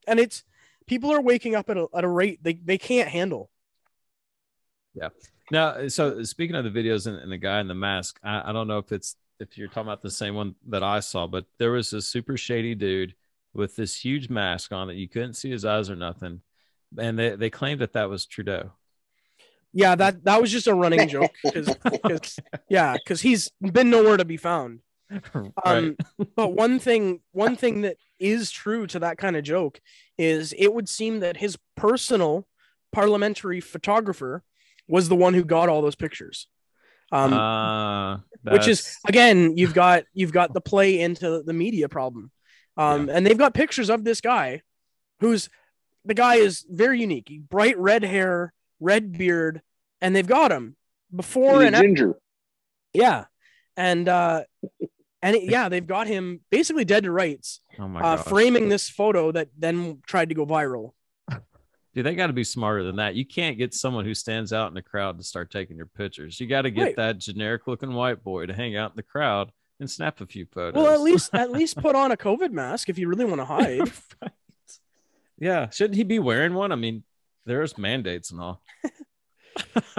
[0.06, 0.42] and it's
[0.86, 3.50] people are waking up at a, at a rate they, they can't handle.
[5.51, 8.53] Now, so speaking of the videos and, and the guy in the mask, I, I
[8.53, 11.46] don't know if it's if you're talking about the same one that I saw, but
[11.59, 13.14] there was a super shady dude
[13.55, 16.42] with this huge mask on that you couldn't see his eyes or nothing,
[16.99, 18.72] and they they claimed that that was Trudeau.
[19.72, 22.38] Yeah, that that was just a running joke because
[22.68, 24.80] yeah, because he's been nowhere to be found.
[25.34, 25.53] right.
[25.64, 25.96] Um,
[26.36, 29.80] but one thing, one thing that is true to that kind of joke
[30.18, 32.46] is it would seem that his personal
[32.92, 34.42] parliamentary photographer
[34.89, 36.49] was the one who got all those pictures.
[37.12, 38.18] Um, Uh,
[38.53, 42.30] which is again, you've got you've got the play into the media problem.
[42.76, 44.62] Um, and they've got pictures of this guy,
[45.20, 45.49] who's
[46.05, 49.62] the guy is very unique, bright red hair, red beard,
[50.01, 50.76] and they've got him
[51.14, 52.20] before He's and a after.
[52.93, 53.24] Yeah,
[53.76, 54.45] and uh,
[55.22, 58.89] and it- yeah, they've got him basically dead to rights, oh my uh, framing this
[58.89, 60.93] photo that then tried to go viral.
[61.99, 63.16] Dude, they got to be smarter than that.
[63.16, 66.38] You can't get someone who stands out in the crowd to start taking your pictures.
[66.38, 66.96] You got to get Right.
[66.96, 70.46] that generic looking white boy to hang out in the crowd and snap a few
[70.46, 70.80] photos.
[70.80, 73.44] Well, at least at least put on a COVID mask if you really want to
[73.46, 73.80] hide.
[74.22, 74.30] Right.
[75.40, 76.70] Yeah, shouldn't he be wearing one?
[76.70, 77.03] I mean,
[77.46, 78.62] there's mandates and all.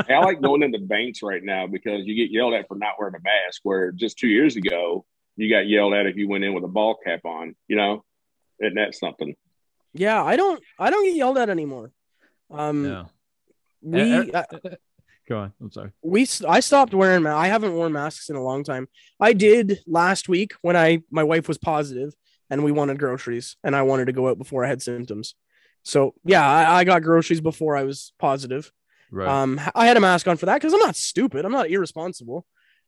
[0.07, 2.93] Hey, I like going into banks right now because you get yelled at for not
[2.97, 3.59] wearing a mask.
[3.63, 6.69] Where just two years ago, you got yelled at if you went in with a
[6.69, 7.57] ball cap on.
[7.67, 8.05] You know,
[8.61, 9.35] isn't that something?
[9.93, 11.91] Yeah, I don't I don't get yelled at anymore.
[12.51, 13.05] Um, Yeah.
[13.81, 14.43] we Eh, uh,
[15.27, 15.53] Go on.
[15.61, 15.91] I'm sorry.
[16.01, 18.87] we I stopped wearing I haven't worn masks in a long time.
[19.19, 22.13] I did last week when I my wife was positive
[22.49, 25.35] and we wanted groceries and I wanted to go out before I had symptoms.
[25.83, 28.71] So yeah, I, I got groceries before I was positive.
[29.11, 29.27] Right.
[29.27, 31.45] Um, I had a mask on for that because I'm not stupid.
[31.45, 32.45] I'm not irresponsible.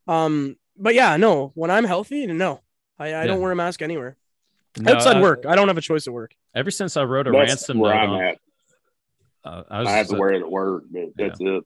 [0.07, 2.61] Um, but yeah, no, when I'm healthy, no,
[2.99, 3.25] I, I Yeah.
[3.27, 4.17] don't wear a mask anywhere
[4.79, 5.45] No, outside I- work.
[5.45, 6.33] I don't have a choice at work.
[6.55, 8.37] Ever since I wrote a That's ransom where note I'm at.
[9.43, 11.63] uh, I was I have to a- wear it at work, but that's it.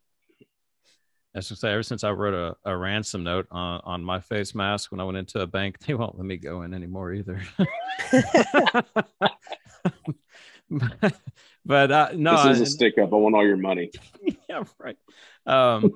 [1.34, 4.22] I was gonna say, ever since I wrote a, a ransom note on, on my
[4.22, 7.12] face mask when I went into a bank, they won't let me go in anymore
[7.14, 7.42] either.
[11.66, 13.12] but uh, no, this is I- a stick up.
[13.14, 13.92] I want all your money.
[14.50, 14.98] yeah, right.
[15.46, 15.92] Um,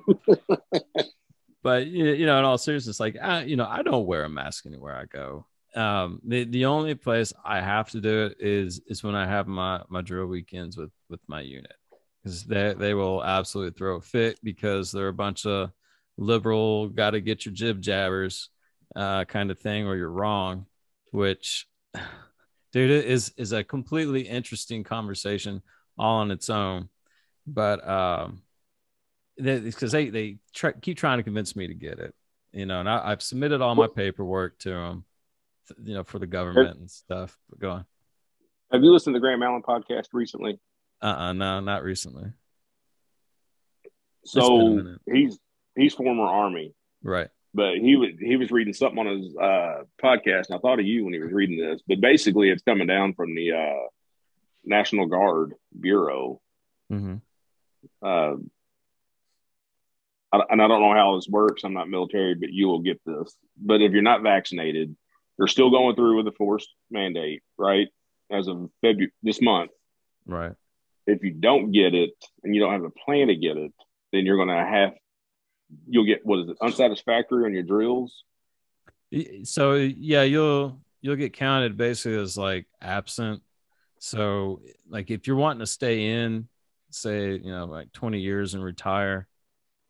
[1.62, 4.28] but you you know, in all seriousness, like I, you know, I don't wear a
[4.28, 5.46] mask anywhere I go.
[5.74, 9.46] Um, the the only place I have to do it is is when I have
[9.46, 11.74] my my drill weekends with with my unit
[12.22, 15.70] because they they will absolutely throw a fit because they're a bunch of
[16.16, 18.50] liberal, got to get your jib jabbers,
[18.94, 20.66] uh, kind of thing, or you're wrong.
[21.10, 21.66] Which,
[22.72, 25.62] dude, is is a completely interesting conversation
[25.98, 26.88] all on its own.
[27.46, 28.42] But um,
[29.36, 32.14] because they they try, keep trying to convince me to get it,
[32.52, 35.04] you know, and I, I've submitted all my paperwork to them,
[35.82, 37.36] you know, for the government and stuff.
[37.48, 37.84] But go on.
[38.72, 40.58] Have you listened to the Graham Allen podcast recently?
[41.02, 42.30] Uh, uh no, not recently.
[44.24, 45.38] So he's
[45.76, 47.28] he's former Army, Right.
[47.54, 50.86] but he was he was reading something on his uh, podcast, and I thought of
[50.86, 51.80] you when he was reading this.
[51.88, 53.86] But basically, it's coming down from the uh,
[54.64, 56.40] National Guard Bureau,
[56.92, 57.14] Mm-hmm.
[58.02, 58.34] uh,
[60.32, 61.64] I, and I don't know how this works.
[61.64, 63.34] I'm not military, but you will get this.
[63.60, 64.94] But if you're not vaccinated,
[65.40, 67.88] they're still going through with the forced mandate, right?
[68.30, 69.70] As of February this month,
[70.26, 70.52] Right.
[71.06, 72.12] If you don't get it
[72.44, 73.72] and you don't have a plan to get it,
[74.12, 74.92] then you're going to have
[75.88, 78.24] you'll get what is it unsatisfactory on your drills.
[79.44, 83.42] So yeah, you'll you'll get counted basically as like absent.
[83.98, 86.48] So like if you're wanting to stay in,
[86.90, 89.26] say, you know, like 20 years and retire,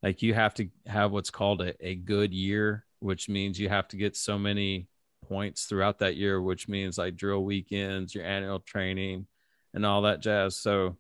[0.03, 3.89] like you have to have what's called a, a good year, which means you have
[3.89, 4.89] to get so many
[5.31, 9.26] points throughout that year, which means like drill weekends, your annual training,
[9.72, 10.57] and all that jazz.
[10.57, 10.97] So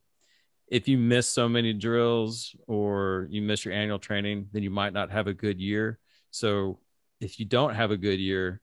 [0.68, 4.92] if you miss so many drills or you miss your annual training, then you might
[4.92, 5.98] not have a good year.
[6.30, 6.78] So
[7.20, 8.60] if you don't have a good year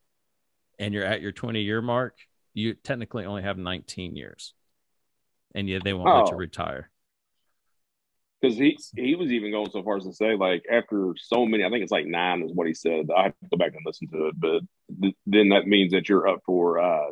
[0.80, 2.18] and you're at your 20 year mark,
[2.54, 4.54] you technically only have 19 years.
[5.54, 6.40] And yet they won't let you Oh.
[6.40, 6.90] retire.
[8.42, 11.64] Because he he was even going so far as to say like after so many,
[11.64, 13.08] I think it's like nine is what he said.
[13.16, 14.62] I have to go back and listen to it, but
[15.02, 17.12] th- then that means that you're up for uh,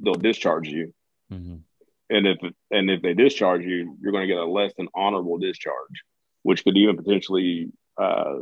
[0.00, 0.92] they'll discharge you,
[1.32, 1.60] Mhm.
[2.10, 2.38] and if
[2.72, 6.02] and if they discharge you, you're going to get a less than honorable discharge,
[6.42, 8.38] which could even potentially uh,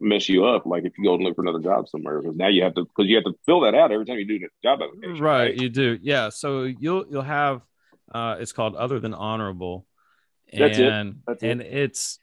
[0.00, 0.64] mess you up.
[0.64, 2.84] Like if you go and look for another job somewhere, because now you have to
[2.84, 5.22] because you have to fill that out every time you do the job application.
[5.22, 5.98] Right, you do.
[6.00, 6.30] Yeah.
[6.30, 7.60] So you'll you'll have
[8.14, 9.84] uh it's called other than honorable.
[10.52, 11.16] And That's it.
[11.26, 11.50] That's it.
[11.50, 12.18] and it's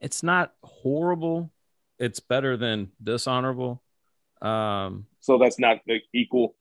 [0.00, 1.50] it's not horrible.
[1.98, 3.82] It's better than dishonorable.
[4.40, 5.78] Um So that's not
[6.12, 6.56] equal.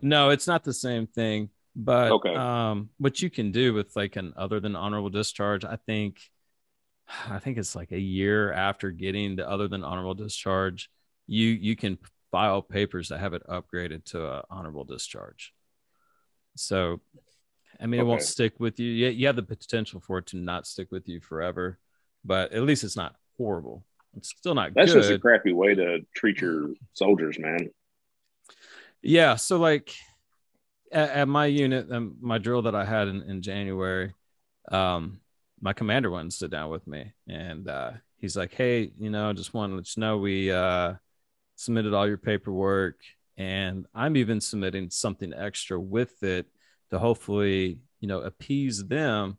[0.00, 1.50] No, it's not the same thing.
[1.74, 2.34] But Okay.
[2.34, 6.20] um, what you can do with like an other than honorable discharge, I think,
[7.28, 10.90] I think it's like a year after getting the other than honorable discharge,
[11.26, 11.98] you you can
[12.30, 15.52] file papers that have it upgraded to a honorable discharge.
[16.56, 17.00] So,
[17.82, 18.88] I mean, it won't stick with you.
[18.90, 21.78] You you have the potential for it to not stick with you forever,
[22.24, 23.84] but at least it's not horrible.
[24.16, 25.00] It's still not That's good.
[25.00, 27.70] just a crappy way to treat your soldiers, man.
[29.00, 29.36] Yeah.
[29.36, 29.94] So like
[30.92, 34.12] at, at my unit, um, my drill that I had in, in January,
[34.70, 35.20] um,
[35.60, 39.32] my commander went and sit down with me and uh, he's like, Hey, you know,
[39.32, 40.94] just want to let you know we uh,
[41.56, 42.96] submitted all your paperwork
[43.36, 46.46] and I'm even submitting something extra with it
[46.92, 49.38] to hopefully, you know, appease them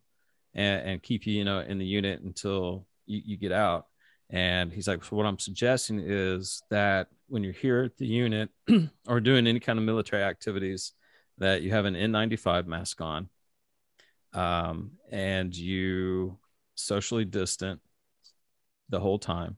[0.56, 3.86] and, and keep you, you know, in the unit until you, you get out.
[4.32, 8.50] And he's like, so what I'm suggesting is that when you're here at the unit
[9.08, 10.94] or doing any kind of military activities,
[11.38, 13.30] that you have an N95 mask on,
[14.34, 16.38] um, and you
[16.76, 17.82] socially distant
[18.90, 19.58] the whole time.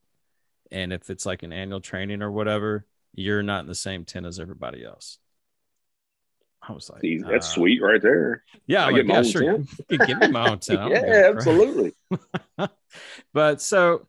[0.71, 4.25] And if it's like an annual training or whatever, you're not in the same tent
[4.25, 5.19] as everybody else.
[6.67, 8.43] I was like, See, That's uh, sweet right there.
[8.67, 9.41] Yeah, I I'm get my yeah, sure.
[9.43, 9.69] tent?
[9.89, 10.79] You can give me my own tent.
[10.79, 11.93] I don't give a yeah, absolutely.
[13.33, 14.07] but so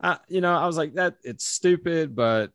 [0.00, 2.52] uh, you know i was like that it's stupid but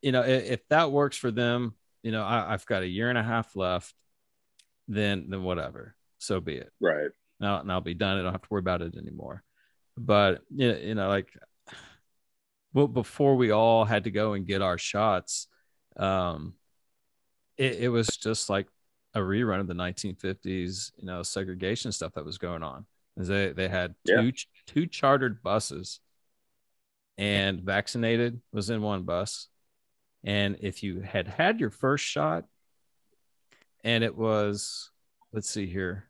[0.00, 3.08] you know if, if that works for them you know I, i've got a year
[3.08, 3.94] and a half left
[4.88, 7.10] then then whatever so be it Right.
[7.38, 9.44] now and i'll be done i don't have to worry about it anymore
[9.96, 11.32] but you know, you know like
[12.72, 15.46] well before we all had to go and get our shots
[15.96, 16.54] um
[17.56, 18.66] it, it was just like
[19.14, 22.86] a rerun of the 1950s you know segregation stuff that was going on.
[23.16, 24.22] Is they they had Yeah.
[24.22, 24.32] two
[24.66, 26.00] two chartered buses
[27.18, 29.48] and vaccinated was in one bus.
[30.24, 32.44] And if you had had your first shot
[33.84, 34.90] and it was
[35.32, 36.08] let's see here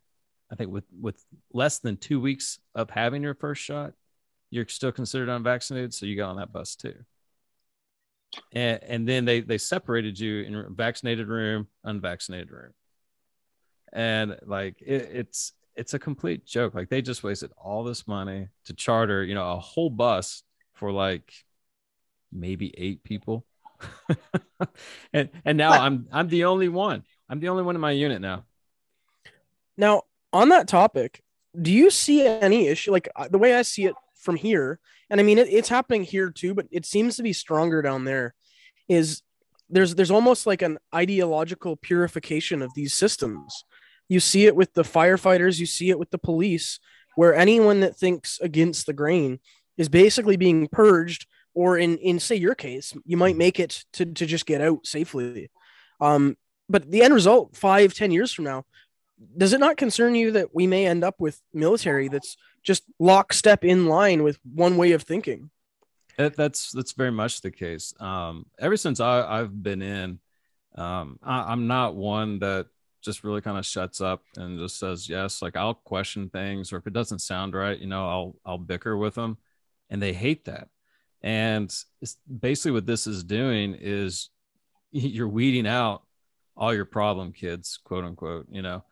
[0.51, 3.95] i think with with less than 2 weeks of having your first shot
[4.51, 6.95] you're still considered unvaccinated so you got on that bus too.
[8.53, 12.73] And, and then they they separated you in a vaccinated room unvaccinated room
[13.93, 18.49] and like it, it's it's a complete joke like they just wasted all this money
[18.65, 20.43] to charter you know a whole bus
[20.75, 21.33] for like
[22.33, 23.45] maybe eight people
[25.13, 28.21] and and now i'm i'm the only one i'm the only one in my unit
[28.21, 28.45] now
[29.77, 31.23] Now, on that topic,
[31.61, 32.93] do you see any issue?
[32.93, 34.79] Like uh, the way I see it from here,
[35.11, 38.05] and I mean it, it's happening here too, but it seems to be stronger down
[38.05, 38.35] there.
[38.89, 39.23] Is
[39.71, 43.65] there's there's almost like an ideological purification of these systems.
[44.13, 46.79] You see it with the firefighters, you see it with the police,
[47.17, 49.41] where anyone that thinks against the grain
[49.77, 54.05] is basically being purged, or in in say your case, you might make it to
[54.05, 55.51] to just get out safely.
[55.99, 56.37] Um,
[56.69, 58.65] but the end result, five ten years from now,
[59.37, 63.65] does it not concern you that we may end up with military that's just lockstep
[63.65, 65.51] in line with one way of thinking?
[66.19, 67.95] That, that's that's very much the case.
[67.99, 70.21] Um, ever since I, I've been in,
[70.77, 72.67] um, I, I'm not one that
[73.03, 75.43] just really kind of shuts up and just says yes.
[75.43, 78.97] Like I'll question things, or if it doesn't sound right, you know, I'll I'll bicker
[78.97, 79.39] with them,
[79.91, 80.69] and they hate that.
[81.23, 81.73] And
[82.41, 84.31] basically what this is doing is
[84.91, 86.03] you're weeding out
[86.57, 88.83] all your problem kids, quote unquote, you know,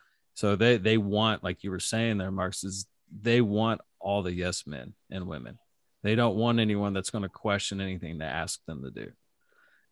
[0.40, 4.32] So they they want, like you were saying there, Marcus, is they want all the
[4.32, 5.58] yes men and women.
[6.02, 9.12] They don't want anyone that's going to question anything to ask them to do.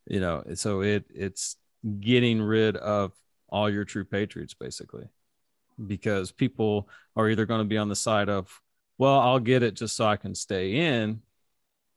[0.06, 1.56] You know, so it it's
[2.00, 3.12] getting rid of
[3.48, 5.08] all your true patriots basically.
[5.84, 8.60] Because people are either going to be on the side of
[8.98, 11.22] well i'll get it just so i can stay in.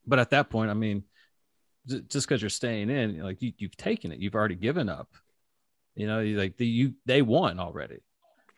[0.06, 1.04] But at that point i mean
[1.88, 4.20] just because you're staying in like you, you've taken it.
[4.20, 5.10] You've already given up.
[5.96, 8.00] You know like the you they won already.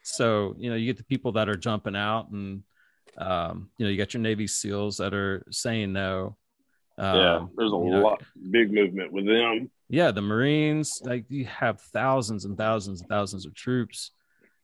[0.04, 2.64] So you know you get the people that are jumping out and
[3.18, 6.38] um, you know you got your navy seals that are saying no.
[6.98, 11.46] Um, yeah there's a lot know, big movement with them yeah the marines like you
[11.46, 14.12] have thousands and thousands and thousands of troops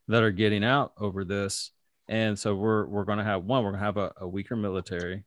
[0.08, 1.70] that are getting out over this
[2.08, 4.56] and so we're we're going to have one we're going to have a, a weaker
[4.56, 5.24] military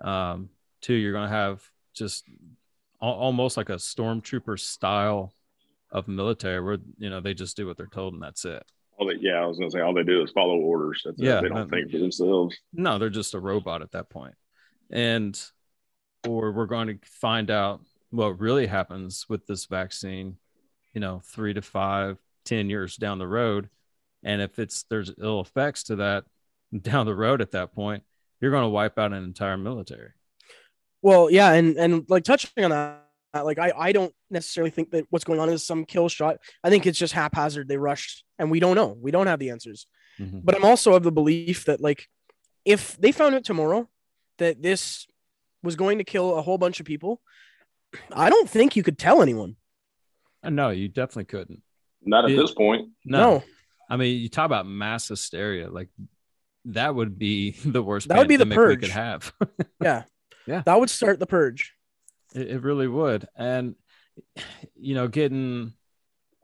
[0.00, 0.48] um
[0.80, 2.24] two you're going to have just
[3.00, 5.32] almost like a stormtrooper style
[5.90, 8.64] of military where you know they just do what they're told and that's it.
[8.98, 11.02] All they, yeah, I was gonna say all they do is follow orders.
[11.04, 11.42] That's yeah, it.
[11.42, 12.56] they don't think for themselves.
[12.72, 14.34] No, they're just a robot at that point.
[14.90, 15.40] And
[16.26, 17.80] or we're going to find out
[18.14, 20.36] what really happens with this vaccine,
[20.92, 23.68] you know, three to five, ten years down the road.
[24.22, 26.24] And if it's there's ill effects to that
[26.82, 28.04] down the road at that point,
[28.40, 30.10] you're going to wipe out an entire military.
[31.02, 35.06] Well, yeah, and and like touching on that, like I I don't necessarily think that
[35.10, 36.38] what's going on is some kill shot.
[36.62, 37.68] I think it's just haphazard.
[37.68, 38.96] They rushed, and we don't know.
[38.98, 39.86] We don't have the answers.
[40.18, 40.40] Mm-hmm.
[40.44, 42.08] But I'm also of the belief that like
[42.64, 43.88] if they found out tomorrow
[44.38, 45.06] that this
[45.62, 47.20] was going to kill a whole bunch of people,
[48.12, 49.56] I don't think you could tell anyone.
[50.42, 51.62] Uh, no, you definitely couldn't.
[52.02, 52.90] Not at it, this point.
[53.04, 53.18] No.
[53.18, 53.44] no.
[53.88, 55.70] I mean, you talk about mass hysteria.
[55.70, 55.88] Like
[56.66, 58.08] that would be the worst.
[58.08, 59.32] That would be the purge we could have.
[59.82, 60.04] yeah.
[60.46, 60.62] Yeah.
[60.64, 61.74] That would start the purge.
[62.34, 63.26] It, it really would.
[63.36, 63.76] And,
[64.76, 65.72] you know, getting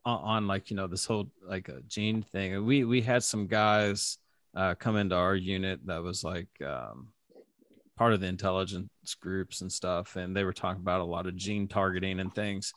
[0.04, 3.46] on, on, like, you know, this whole like a gene thing, we, we had some
[3.46, 4.16] guys
[4.54, 7.08] uh, come into our unit that was like um,
[8.00, 8.88] part of the intelligence
[9.20, 10.16] groups and stuff.
[10.16, 12.72] And they were talking about a lot of gene targeting and things.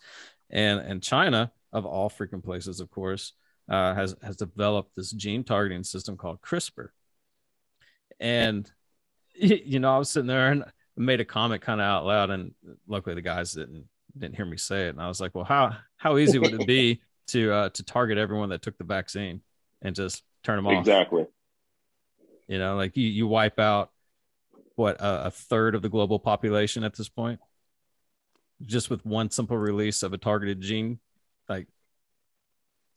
[0.49, 3.31] And, and China, of all freaking places, of course,
[3.69, 6.89] uh, has has developed this gene targeting system called CRISPR.
[8.19, 8.69] And
[9.33, 10.65] you know, I was sitting there and
[10.97, 12.53] made a comment kind of out loud, and
[12.85, 13.85] luckily the guys didn't
[14.17, 14.89] didn't hear me say it.
[14.89, 18.17] And I was like, well, how how easy would it be to uh, to target
[18.17, 19.39] everyone that took the vaccine
[19.81, 20.81] and just turn them off?
[20.81, 21.27] Exactly.
[22.49, 23.89] You know, like you you wipe out
[24.75, 27.39] what a, a third of the global population at this point,
[28.61, 30.99] just with one simple release of a targeted gene,
[31.47, 31.65] like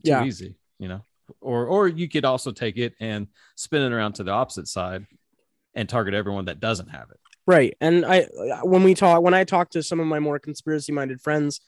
[0.05, 0.25] too yeah.
[0.25, 0.57] easy.
[0.79, 1.05] You know,
[1.41, 5.07] or or you could also take it and spin it around to the opposite side
[5.75, 7.21] and target everyone that doesn't have it.
[7.47, 7.77] Right.
[7.81, 8.23] And I
[8.63, 11.61] when we talk when I talk to some of my more conspiracy minded friends,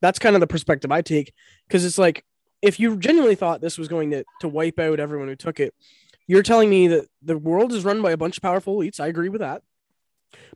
[0.00, 1.32] that's kind of the perspective I take
[1.66, 2.24] because it's like
[2.62, 5.74] if you genuinely thought this was going to to wipe out everyone who took it,
[6.26, 9.00] you're telling me that the world is run by a bunch of powerful elites.
[9.00, 9.62] I agree with that.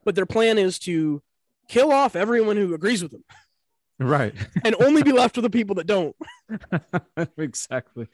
[0.05, 1.23] But their plan is to
[1.69, 3.25] kill off everyone who agrees with them.
[4.01, 4.33] Right.
[4.64, 6.14] and only be left with the people that don't.
[7.37, 8.07] exactly.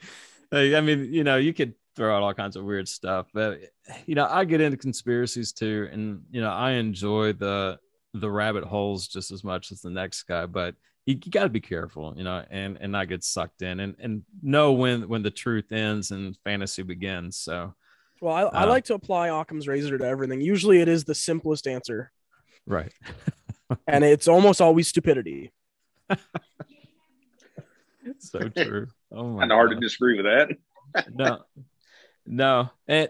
[0.51, 3.27] I mean, you know, you could throw out all kinds of weird stuff.
[3.33, 3.59] But
[4.05, 7.79] you know, I get into conspiracies too, and you know, I enjoy the
[8.13, 10.45] the rabbit holes just as much as the next guy.
[10.45, 10.75] But
[11.05, 13.95] you, you got to be careful, you know, and and not get sucked in, and
[13.99, 17.37] and know when when the truth ends and fantasy begins.
[17.37, 17.75] So,
[18.21, 20.41] well, I, uh, I like to apply Occam's razor to everything.
[20.41, 22.11] Usually, it is the simplest answer,
[22.65, 22.91] right?
[23.87, 25.51] and it's almost always stupidity.
[26.09, 26.19] It's
[28.31, 28.87] so true.
[29.11, 29.41] Oh my!
[29.41, 31.07] Kind of hard to disagree with that.
[31.13, 31.43] no,
[32.25, 33.09] no, and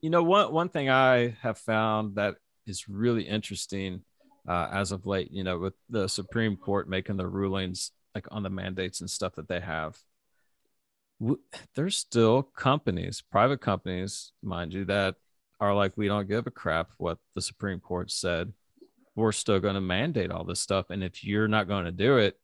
[0.00, 2.36] you know one one thing I have found that
[2.66, 4.02] is really interesting
[4.48, 8.42] uh, as of late, you know, with the Supreme Court making the rulings like on
[8.42, 9.98] the mandates and stuff that they have.
[11.20, 11.40] W-
[11.74, 15.16] there's still companies, private companies, mind you, that
[15.60, 18.52] are like, we don't give a crap what the Supreme Court said.
[19.16, 20.90] We're still going to mandate all this stuff.
[20.90, 22.38] And if you're not going to do it,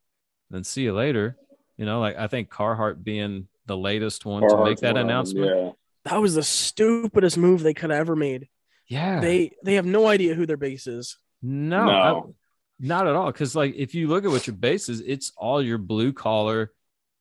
[0.51, 1.37] then see you later.
[1.77, 5.47] You know, like I think Carhartt being the latest one Carhartt's to make that announcement.
[5.47, 5.71] Yeah
[6.05, 8.49] that was the stupidest move they could have ever made.
[8.87, 9.21] Yeah.
[9.21, 11.19] They they have no idea who their base is.
[11.43, 12.35] No, no.
[12.79, 13.27] Not at all.
[13.27, 16.73] Because like if you look at what your base is, it's all your blue collar,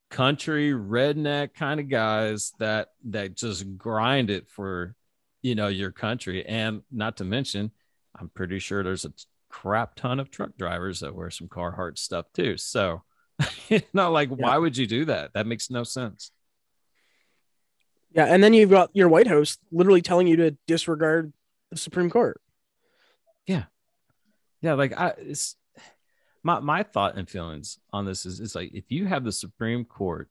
[0.09, 4.95] country, redneck kind of guys that that just grind it for
[5.41, 6.45] you know your country.
[6.45, 7.71] And not to mention,
[8.17, 9.13] I'm pretty sure there's a
[9.49, 12.55] crap ton of truck drivers that wear some Carhartt stuff too.
[12.57, 13.03] So
[13.93, 14.35] not like yeah.
[14.37, 15.33] why would you do that?
[15.33, 16.31] That makes no sense.
[18.11, 21.31] Yeah, and then you've got your White House literally telling you to disregard
[21.69, 22.41] the Supreme Court.
[23.45, 23.65] Yeah,
[24.61, 24.73] yeah.
[24.73, 25.55] Like I, it's
[26.43, 29.85] my my thought and feelings on this is it's like if you have the Supreme
[29.85, 30.29] Court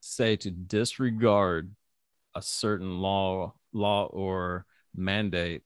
[0.00, 1.74] say to disregard
[2.34, 5.62] a certain law law or mandate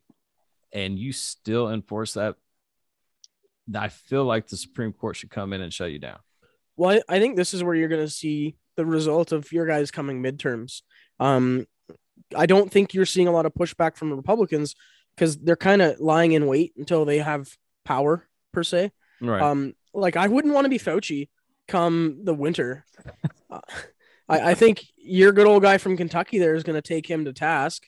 [0.72, 2.36] and you still enforce that
[3.74, 6.18] i feel like the supreme court should come in and shut you down
[6.76, 9.90] Well, I think this is where you're going to see the result of your guys
[9.90, 10.82] coming midterms.
[11.18, 11.66] Um,
[12.36, 14.74] I don't think you're seeing a lot of pushback from the Republicans
[15.16, 17.48] because they're kind of lying in wait until they have
[17.86, 18.90] power per se.
[19.22, 21.28] right Um, like I wouldn't want to be Fauci
[21.68, 22.84] come the winter.
[23.48, 23.60] Uh,
[24.28, 27.24] I, I think your good old guy from Kentucky there is going to take him
[27.26, 27.86] to task.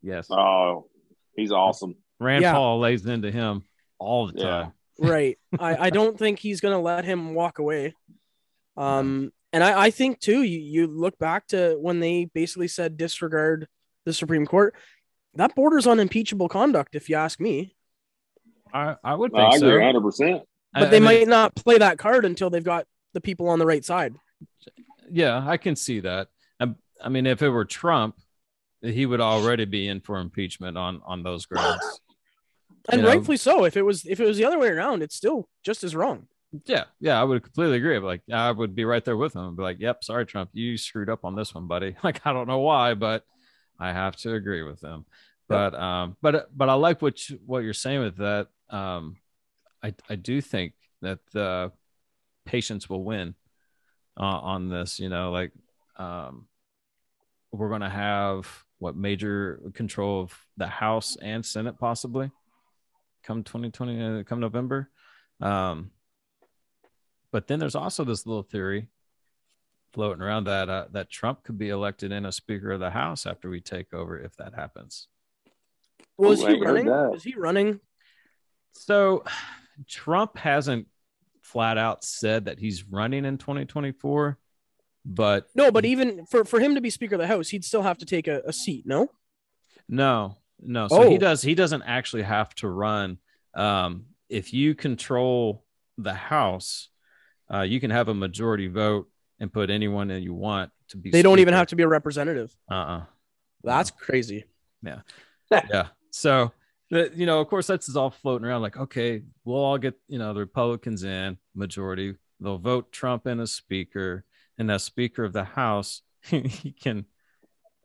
[0.00, 0.86] yes Oh,
[1.34, 1.96] he's awesome.
[2.20, 2.52] rand yeah.
[2.52, 3.64] paul lays into him
[3.98, 4.44] all the Yeah.
[4.44, 5.38] time Right.
[5.58, 7.94] I, I don't think he's going to let him walk away.
[8.76, 12.96] Um, and I, I think too, you, you look back to when they basically said
[12.96, 13.66] disregard
[14.06, 14.74] the Supreme Court,
[15.34, 17.74] that borders on impeachable conduct, if you ask me.
[18.72, 20.42] I, I would No, think I so agree 100%.
[20.74, 23.48] But I- they I mean- might not play that card until they've got the people
[23.48, 24.14] on the right side.
[25.10, 26.28] yeah i can see that
[26.60, 28.16] I, I mean if it were trump
[28.80, 32.00] he would already be in for impeachment on on those grounds
[32.88, 33.64] And You know- rightfully so.
[33.64, 36.26] If it was if it was the other way around, it's still just as wrong.
[36.66, 37.96] Yeah, yeah, I would completely agree.
[38.00, 40.76] Like, I would be right there with him and be like, "Yep, sorry, Trump, you
[40.76, 43.24] screwed up on this one, buddy." Like, I don't know why, but
[43.78, 45.04] I have to agree with him.
[45.48, 48.48] But, um, but, but I like what you, what you're saying with that.
[48.72, 49.16] Um,
[49.82, 51.72] I I do think that the
[52.44, 53.34] patience will win
[54.18, 54.98] uh, on this.
[54.98, 55.52] You know, like,
[55.96, 56.46] um,
[57.52, 58.48] we're gonna have
[58.78, 62.30] what major control of the House and Senate possibly
[63.22, 64.90] come 2020 uh, come November.
[65.40, 65.90] Um,
[67.30, 68.88] but then there's also this little theory
[69.92, 73.26] floating around that uh, that Trump could be elected in a Speaker of the House
[73.26, 75.08] after we take over if that happens.
[76.16, 76.86] Well, is he running?
[76.86, 77.12] that.
[77.14, 77.80] Is he running?
[78.72, 79.24] So
[79.88, 80.86] Trump hasn't
[81.40, 84.38] flat out said that he's running in 2024,
[85.04, 87.82] but No, but even for, for him to be Speaker of the House, he'd still
[87.82, 89.08] have to take a, a seat, no?
[89.88, 90.88] No, no.
[90.88, 91.18] So he Oh.
[91.18, 91.42] does.
[91.42, 93.18] He doesn't actually have to run.
[93.54, 95.64] Um, if you control
[95.98, 96.88] the House,
[97.52, 101.10] uh, you can have a majority vote and put anyone that you want to be.
[101.10, 102.56] They don't even have to be a representative.
[102.70, 103.02] Uh-uh.
[103.64, 104.44] That's crazy.
[104.82, 105.00] Yeah.
[105.50, 105.88] yeah.
[106.10, 106.52] So,
[106.92, 108.62] the- you know, of course, that's all floating around.
[108.62, 112.14] Like, okay, we'll all get you know the Republicans in majority.
[112.38, 114.24] They'll vote Trump in as Speaker,
[114.58, 117.06] and as Speaker of the House, he can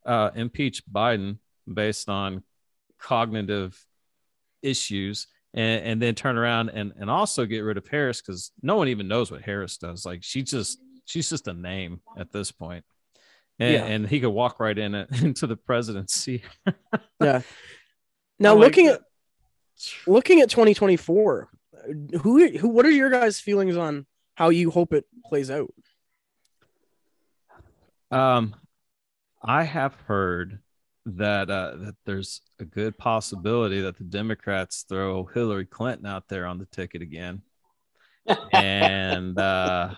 [0.06, 1.38] uh, impeach Biden
[1.72, 2.42] based on
[2.98, 3.82] cognitive
[4.62, 8.76] issues and, and then turn around and, and also get rid of Harris because no
[8.76, 10.04] one even knows what Harris does.
[10.04, 12.84] Like she just she's just a name at this point.
[13.60, 13.84] And, Yeah.
[13.86, 16.42] and he could walk right in it, into the presidency.
[17.20, 17.42] Yeah.
[18.38, 19.00] Now like, looking at
[20.06, 21.48] looking at 2024,
[22.22, 25.72] who who what are your guys' feelings on how you hope it plays out?
[28.10, 28.54] Um,
[29.42, 30.60] I have heard
[31.06, 36.46] that uh, that there's a good possibility that the Democrats throw Hillary Clinton out there
[36.46, 37.42] on the ticket again,
[38.52, 39.94] and uh,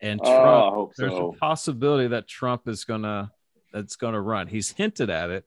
[0.00, 0.74] and Oh, I Trump.
[0.74, 1.30] hope there's so.
[1.30, 3.30] a possibility that Trump is gonna
[3.72, 4.48] that's gonna run.
[4.48, 5.44] He's hinted at it.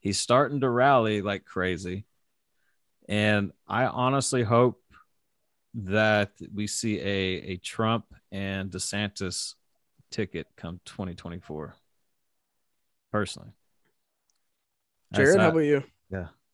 [0.00, 2.04] He's starting to rally like crazy,
[3.08, 4.80] and I honestly hope
[5.74, 9.54] that we see a a Trump and DeSantis
[10.10, 11.74] ticket come 2024.
[13.10, 13.50] Personally,
[15.14, 15.82] Jarrod, That's, how about you?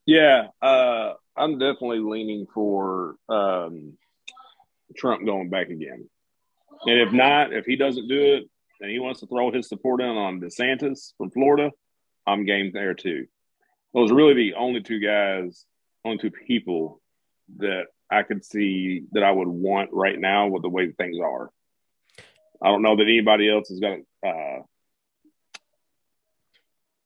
[0.06, 3.94] Yeah, uh, I'm definitely leaning for um,
[4.96, 6.08] Trump going back again.
[6.86, 8.44] And if not, if he doesn't do it
[8.80, 11.70] and he wants to throw his support in on DeSantis from Florida,
[12.26, 13.26] I'm game there too.
[13.94, 15.64] Those are really the only two guys,
[16.04, 17.00] only two people
[17.58, 21.50] that I could see that I would want right now with the way things are.
[22.62, 24.62] I don't know that anybody else has got uh,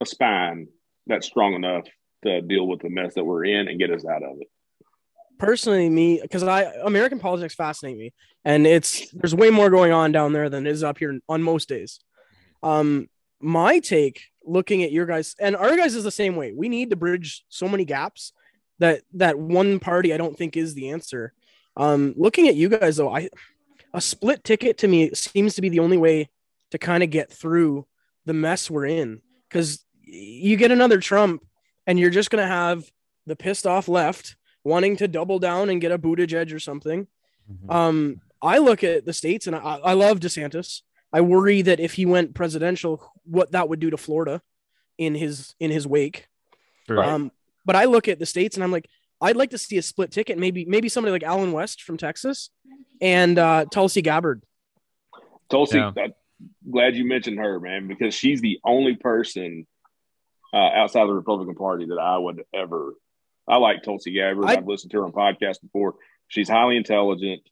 [0.00, 0.68] a spine
[1.06, 1.84] that's strong enough
[2.24, 4.48] to deal with the mess that we're in and get us out of it.
[5.38, 8.12] Personally, me because I American politics fascinate me,
[8.44, 11.68] and it's there's way more going on down there than is up here on most
[11.68, 12.00] days.
[12.62, 13.08] Um,
[13.40, 16.52] my take, looking at your guys and our guys is the same way.
[16.52, 18.32] We need to bridge so many gaps
[18.78, 21.32] that that one party I don't think is the answer.
[21.76, 23.28] Um, looking at you guys though, I
[23.94, 26.28] a split ticket to me seems to be the only way
[26.70, 27.86] to kind of get through
[28.26, 31.42] the mess we're in because you get another Trump
[31.86, 32.84] and you're just gonna have
[33.26, 37.06] the pissed off left wanting to double down and get a Buttigieg or something.
[37.50, 37.74] Mhm.
[37.74, 40.82] Um, I look at the states and I, I love DeSantis.
[41.12, 44.42] I worry that if he went presidential, what that would do to Florida
[44.96, 46.28] in his in his wake.
[46.86, 47.00] True.
[47.00, 47.32] Um,
[47.64, 48.88] but I look at the states and I'm like,
[49.20, 50.38] I'd like to see a split ticket.
[50.38, 52.50] Maybe maybe somebody like Allen West from Texas
[53.00, 54.42] and uh, Tulsi Gabbard.
[55.50, 55.92] Tulsi, Yeah.
[55.96, 56.16] that,
[56.70, 59.66] glad you mentioned her, man, because she's the only person
[60.52, 62.94] uh, outside of the Republican Party that I would ever.
[63.46, 64.44] I like Tulsi Gabbard.
[64.46, 65.94] I- I've listened to her on podcasts before.
[66.28, 67.42] She's highly intelligent.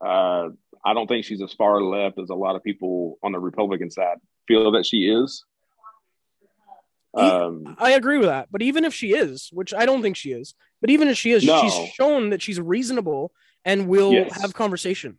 [0.00, 0.50] Uh,
[0.84, 3.90] I don't think she's as far left as a lot of people on the Republican
[3.90, 4.18] side
[4.48, 5.44] feel that she is.
[7.12, 8.48] Um, I agree with that.
[8.50, 11.32] But even if she is, which I don't think she is, but even if she
[11.32, 11.60] is, No.
[11.62, 13.32] she's shown that she's reasonable
[13.64, 14.40] and will Yes.
[14.40, 15.18] have conversation.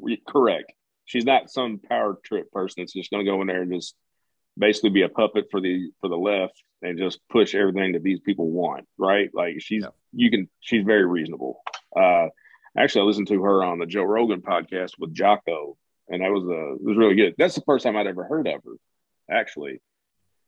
[0.00, 0.72] re- correct.
[1.06, 3.96] She's not some power trip person that's just going to go in there and just
[4.56, 8.20] basically be a puppet for the for the left and just push everything that these
[8.20, 8.86] people want.
[8.96, 9.28] Right?
[9.34, 9.88] Like she's Yeah.
[10.12, 11.62] you can she's very reasonable.
[11.96, 12.28] Uh,
[12.78, 15.76] actually, I listened to her on the Joe Rogan podcast with Jocko,
[16.08, 17.34] and that was uh, it was really good.
[17.38, 18.74] That's the first time I'd ever heard of her.
[19.30, 19.80] Actually,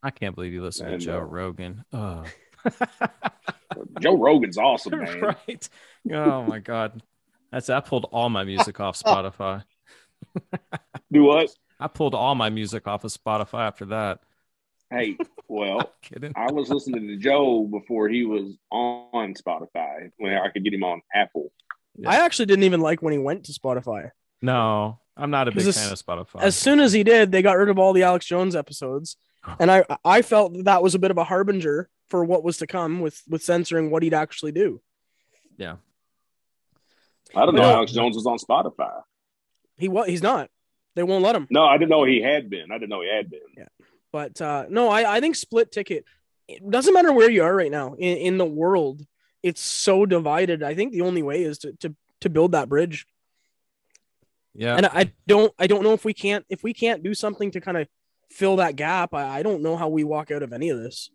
[0.03, 1.85] I can't believe you listen to Joe uh, Rogan.
[1.93, 2.25] Oh.
[4.01, 5.21] Joe Rogan's awesome, man.
[5.21, 5.69] right.
[6.13, 7.03] Oh my god.
[7.53, 9.65] That's I pulled all my music off Spotify.
[11.13, 11.51] Do what?
[11.79, 14.21] I pulled all my music off of Spotify after that.
[14.91, 15.17] Hey,
[15.49, 16.33] well, Kidding.
[16.37, 20.85] I was listening to Joe before he was on Spotify when I could get him
[20.85, 21.53] on Apple.
[21.97, 22.11] Yeah.
[22.11, 24.11] I actually didn't even like when he went to Spotify.
[24.43, 26.41] No, I'm not a big Because fan of as- Spotify.
[26.43, 29.17] As soon as he did, they got rid of all the Alex Jones episodes,
[29.59, 32.59] and I I felt that, that was a bit of a harbinger for what was
[32.59, 34.81] to come with with censoring what he'd actually do.
[35.57, 35.77] yeah.
[37.35, 37.75] I don't know No.
[37.77, 39.03] Alex Jones was on Spotify.
[39.79, 40.51] He was he's not.
[40.97, 41.47] They won't let him.
[41.51, 42.73] No, I didn't know he had been.
[42.73, 43.41] I didn't know he had been.
[43.57, 43.69] Yeah.
[44.13, 46.05] But uh, no, I, I think split ticket.
[46.49, 49.07] It doesn't matter where you are right now in, in the world.
[49.43, 50.63] It's so divided.
[50.63, 53.07] I think the only way is to to, to build that bridge.
[54.55, 54.77] Yeah.
[54.77, 57.61] And I don't I don't know if we can't if we can't do something to
[57.61, 57.89] kind of
[58.31, 59.15] fill that gap.
[59.15, 61.11] I, I don't know how we walk out of any of this.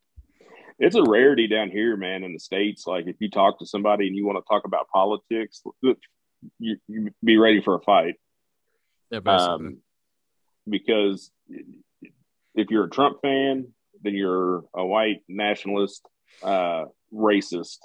[0.78, 2.86] It's a rarity down here, man, in the states.
[2.86, 5.62] Like if you talk to somebody and you want to talk about politics,
[6.60, 8.16] you, you be ready for a fight.
[9.10, 9.54] yeah basically.
[9.54, 9.78] Um,
[10.68, 11.32] because
[12.56, 13.68] if you're a Trump fan,
[14.02, 16.06] then you're a white nationalist,
[16.44, 17.78] uh, racist,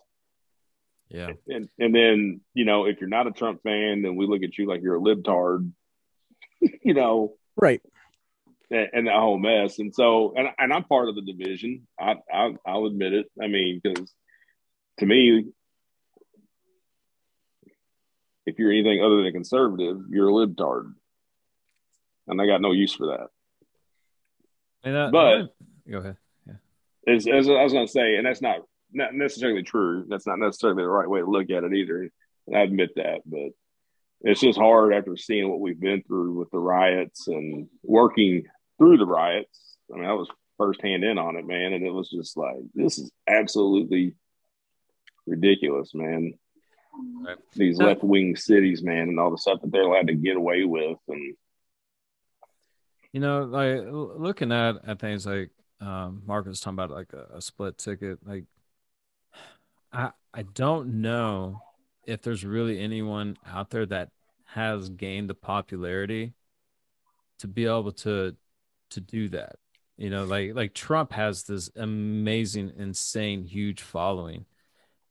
[1.11, 1.31] yeah.
[1.49, 4.57] and and then you know if you're not a Trump fan, then we look at
[4.57, 5.71] you like you're a libtard,
[6.83, 7.81] you know, Right.
[8.71, 9.79] and, and that whole mess.
[9.79, 11.87] And so, and and I'm part of the division.
[11.99, 13.27] I, I I'll admit it.
[13.43, 14.13] I mean, because
[15.01, 15.47] to me,
[18.47, 20.93] if you're anything other than a conservative, you're a libtard,
[22.27, 23.29] and I got no use for that.
[24.83, 25.55] And, uh, But-
[25.91, 26.17] go ahead.
[26.47, 27.15] Yeah.
[27.15, 28.61] As, as I was going to say, and that's not
[28.93, 30.05] not necessarily true.
[30.09, 32.11] That's not necessarily the right way to look at it either.
[32.55, 33.51] I admit that, but
[34.23, 38.45] it's just hard after seeing what we've been through with the riots and working
[38.79, 39.77] through the riots.
[39.93, 40.29] I mean, I was
[40.59, 44.15] firsthand in on it, man, and it was just like this is absolutely
[45.27, 46.35] ridiculous, man.
[47.25, 47.39] Right.
[47.55, 50.37] These Now- left wing cities, man, and all the stuff that they're allowed to get
[50.37, 51.37] away with, and
[53.13, 57.37] You know, like looking at at things like um, Mark was talking about, like a,
[57.37, 58.19] a split ticket.
[58.27, 58.45] Like,
[59.93, 61.63] I I don't know
[62.07, 64.11] if there's really anyone out there that
[64.47, 66.35] has gained the popularity
[67.39, 68.37] to be able to
[68.91, 69.57] to do that.
[69.97, 74.47] You know, like like Trump has this amazing, insane, huge following,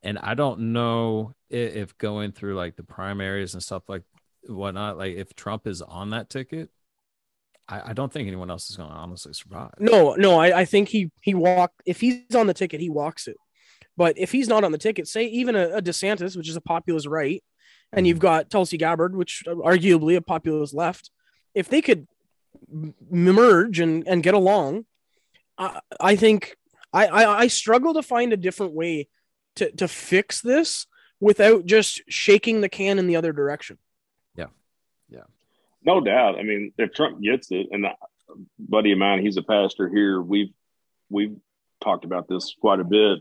[0.02, 4.04] and I don't know if, if going through like the primaries and stuff like
[4.48, 6.70] whatnot, like if Trump is on that ticket.
[7.68, 9.74] I, I don't think anyone else is going to honestly survive.
[9.78, 13.28] No, no, I, I think he he walked if he's on the ticket, he walks
[13.28, 13.38] it.
[14.00, 16.62] But if he's not on the ticket, say even a, a DeSantis, which is a
[16.62, 17.44] populist right,
[17.92, 18.06] and mm-hmm.
[18.08, 21.12] you've got Tulsi Gabbard, which uh, arguably a populist left,
[21.54, 22.08] if they could
[22.72, 24.86] m- merge and, and get along,
[25.58, 26.56] I, I think
[26.94, 29.10] I, I I struggle to find a different way
[29.58, 30.88] to to fix this
[31.20, 33.78] without just shaking the can in the other direction.
[34.34, 34.46] Yeah.
[35.10, 35.28] Yeah.
[35.84, 36.40] No doubt.
[36.40, 37.96] I mean, if Trump gets it, and a
[38.58, 40.22] buddy of mine, he's a pastor here.
[40.22, 40.54] We've
[41.10, 41.36] we've
[41.84, 43.20] talked about this quite a bit.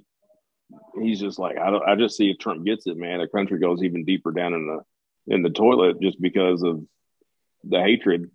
[1.01, 1.83] He's just like, I don't.
[1.89, 4.67] I just see if Trump gets it, man, the country goes even deeper down in
[4.67, 6.85] the in the toilet just because of
[7.65, 8.31] the hatred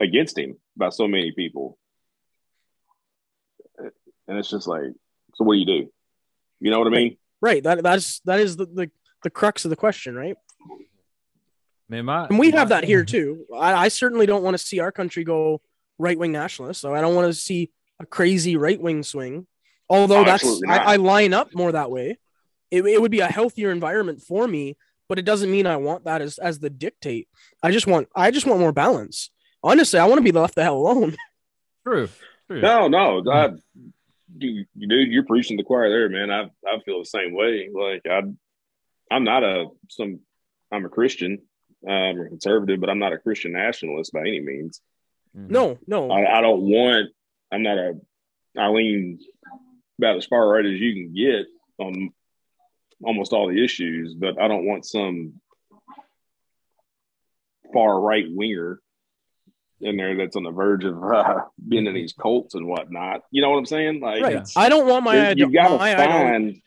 [0.00, 1.78] against him by so many people.
[4.26, 4.84] And it's just like,
[5.34, 5.92] so what do you do?
[6.60, 7.16] You know what I mean?
[7.40, 7.62] Right.
[7.62, 8.90] That that's that is the the,
[9.22, 10.36] the crux of the question, right?
[11.88, 13.44] Man, my, And we have that here too.
[13.54, 15.60] I, I certainly don't want to see our country go
[15.98, 16.80] right wing nationalist.
[16.80, 19.46] So I don't want to see a crazy right wing swing.
[19.88, 20.78] Although Oh, that's I.
[20.94, 22.18] I line up more that way.
[22.70, 24.76] It, it would be a healthier environment for me,
[25.08, 27.28] but it doesn't mean I want that as as the dictate.
[27.62, 29.30] I just want I just want more balance.
[29.62, 31.14] Honestly, I want to be left the hell alone.
[31.86, 32.08] True.
[32.50, 32.60] True.
[32.60, 33.50] No, no, I,
[34.36, 36.30] dude, dude, you're preaching the choir there, man.
[36.30, 37.68] I I feel the same way.
[37.72, 38.22] Like I,
[39.10, 40.20] I'm not a some.
[40.72, 41.38] I'm a Christian.
[41.86, 44.80] I'm a conservative, but I'm not a Christian nationalist by any means.
[45.36, 45.50] Mhm.
[45.50, 46.10] No, no.
[46.10, 47.10] I, I don't want.
[47.52, 47.94] I'm not a.
[48.56, 49.18] I lean
[49.98, 51.46] about as far right as you can get
[51.78, 52.10] on
[53.02, 55.40] almost all the issues, but I don't want some
[57.72, 58.80] far right winger
[59.80, 63.22] in there that's on the verge of uh, being in these cults and whatnot.
[63.30, 64.00] You know what I'm saying?
[64.00, 64.48] Like, right.
[64.56, 66.60] I don't want my there- you got to find.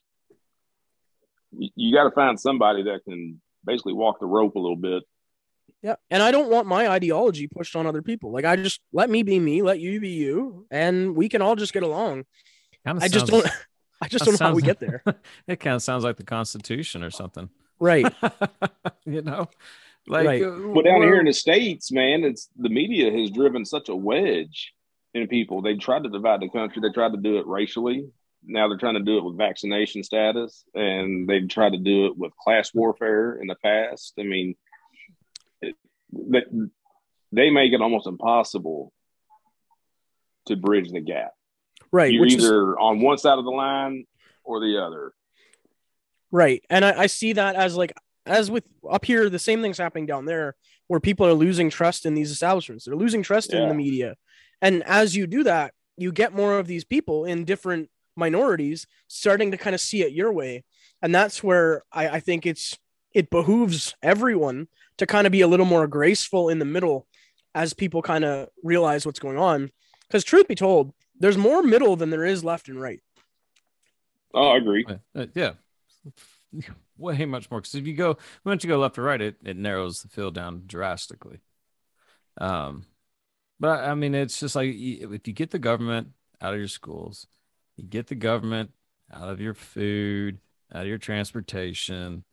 [1.58, 5.04] You, you got to find somebody that can basically walk the rope a little bit.
[5.82, 8.32] Yeah, and I don't want my ideology pushed on other people.
[8.32, 11.56] Like I just let me be me, let you be you, and we can all
[11.56, 12.26] just get along.
[12.86, 13.54] Kinda I just sounds- don't.
[14.02, 15.02] I just don't know how we get there.
[15.48, 17.50] it kind of sounds like the Constitution or something.
[17.80, 18.06] Right.
[19.06, 19.50] you know,
[20.08, 20.44] like Right.
[20.44, 23.96] uh, But down here in the states, man, it's the media has driven such a
[23.96, 24.74] wedge
[25.16, 25.64] in people.
[25.64, 26.80] They tried to divide the country.
[26.82, 28.08] They tried to do it racially.
[28.44, 32.18] Now they're trying to do it with vaccination status, and they tried to do it
[32.18, 34.14] with class warfare in the past.
[34.20, 34.56] I mean,
[35.62, 35.76] it,
[36.14, 36.44] they,
[37.32, 38.94] they make it almost impossible
[40.46, 41.32] to bridge the gap.
[41.92, 42.12] Right.
[42.12, 44.06] You're which is either on one side of the line
[44.44, 45.14] or the other.
[46.32, 46.64] right.
[46.70, 47.94] And I, I see that as like
[48.26, 50.56] as with up here, the same thing's happening down there
[50.88, 52.86] where people are losing trust in these establishments.
[52.86, 54.16] They're losing trust in the media.
[54.62, 59.52] And as you do that, you get more of these people in different minorities starting
[59.52, 60.64] to kind of see it your way.
[61.02, 62.78] And that's where I, I think it's
[63.14, 64.68] it behooves everyone
[64.98, 67.08] to kind of be a little more graceful in the middle
[67.56, 69.72] as people kind of realize what's going on.
[70.08, 73.02] Because truth be told, there's more middle than there is left and right.
[74.34, 74.86] Oh, I agree.
[75.16, 75.54] Uh, yeah,
[76.98, 77.62] way much more.
[77.62, 80.36] Because if you go once you go left or right, it it narrows the field
[80.36, 81.40] down drastically.
[82.40, 82.86] Um,
[83.60, 86.10] but I mean, it's just like if you get the government
[86.42, 87.28] out of your schools,
[87.76, 88.72] you get the government
[89.12, 90.40] out of your food,
[90.74, 92.24] out of your transportation,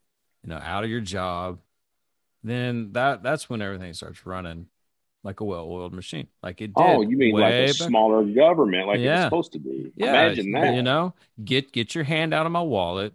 [0.42, 1.60] you know, out of your job,
[2.42, 4.66] then that that's when everything starts running
[5.24, 6.28] like a well-oiled machine.
[6.42, 6.96] Like it oh, did.
[6.96, 9.16] Oh, you mean like a back- smaller government, like Yeah.
[9.16, 9.90] it's supposed to be?
[9.96, 10.74] Yeah, Imagine that.
[10.74, 13.14] You know, get get your hand out of my wallet.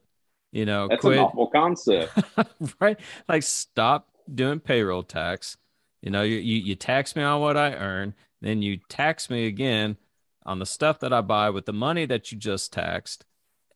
[0.51, 2.11] You know, That's quit an awful concept.
[2.81, 2.99] right?
[3.29, 5.57] Like stop doing payroll tax.
[6.01, 9.45] You know, you, you you tax me on what I earn, then you tax me
[9.45, 9.97] again
[10.45, 13.25] on the stuff that I buy with the money that you just taxed.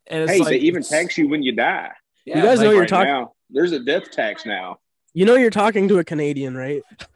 [0.08, 1.92] And it's hey, like, they even tax you when you die.
[2.26, 4.80] Yeah, You guys know like- you're right talking- now, there's a death tax now.
[5.14, 6.82] You know, you're talking to a Canadian, right?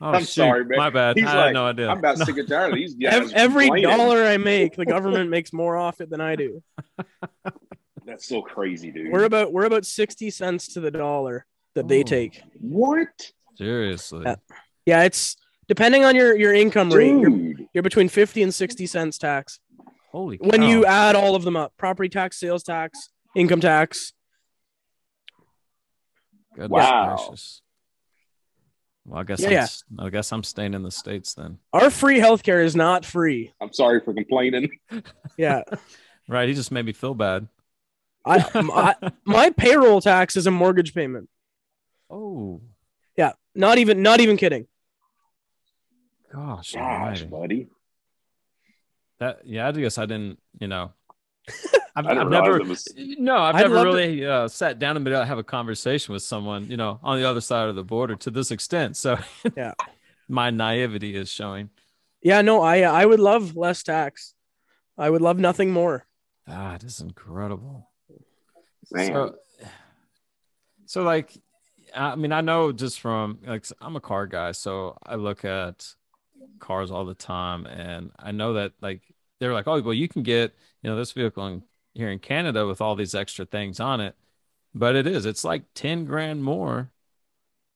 [0.00, 0.78] Oh, I'm shoot, sorry, man.
[0.78, 1.16] My bad.
[1.16, 1.88] He's I like, had no idea.
[1.88, 2.24] I'm about No.
[2.24, 3.14] sick and tired of these guys.
[3.14, 6.62] Ev- Every dollar I make, the government makes more off it than I do.
[8.04, 9.12] That's so crazy, dude.
[9.12, 12.02] We're about we're about sixty cents to the dollar that they Oh.
[12.04, 12.42] take.
[12.60, 13.08] what,
[13.56, 14.22] Seriously.
[14.26, 14.34] Yeah.
[14.84, 15.36] Yeah, it's
[15.68, 17.18] depending on your your income rate.
[17.18, 19.58] You're, you're between fifty and sixty cents tax
[20.12, 20.68] Holy when cow.
[20.68, 24.12] you add all of them up: property tax, sales tax, income tax.
[26.54, 27.16] Goodness Wow.
[27.16, 27.62] gracious.
[29.06, 29.62] Well, I guess Yeah, I'm, yeah.
[29.64, 31.58] s- I guess I'm staying in the states then.
[31.72, 33.52] Our free healthcare is not free.
[33.60, 34.70] I'm sorry for complaining.
[35.36, 35.62] Yeah,
[36.28, 36.48] Right?
[36.48, 37.48] He just made me feel bad.
[38.24, 38.94] I, my,
[39.24, 41.28] my payroll tax is a mortgage payment.
[42.08, 42.62] oh
[43.16, 44.66] Yeah, not even not even kidding.
[46.32, 47.24] gosh, Gosh, almighty.
[47.26, 47.66] buddy.
[49.18, 50.38] That yeah, I guess I didn't.
[50.58, 50.92] You know,
[51.96, 52.56] I've, I didn't I've never.
[52.60, 55.22] it was- No, I've I'd never love to- really uh, sat down and been able
[55.22, 58.16] to have a conversation with someone, you know, on the other side of the border
[58.16, 58.96] to this extent.
[58.96, 59.16] So,
[59.56, 59.74] Yeah.
[60.28, 61.70] my naivety is showing.
[62.22, 64.34] Yeah, no, I I would love less tax.
[64.98, 66.06] I would love nothing more.
[66.48, 67.90] Ah, it is incredible.
[68.90, 69.06] Man.
[69.12, 69.34] So,
[70.86, 71.32] so like,
[71.94, 75.94] I mean, I know just from like I'm a car guy, so I look at
[76.58, 79.02] cars all the time, and I know that like
[79.38, 81.62] they're like, oh, well, you can get you know this vehicle in,
[81.94, 84.14] here in Canada with all these extra things on it,
[84.74, 86.90] but it is it's like ten grand more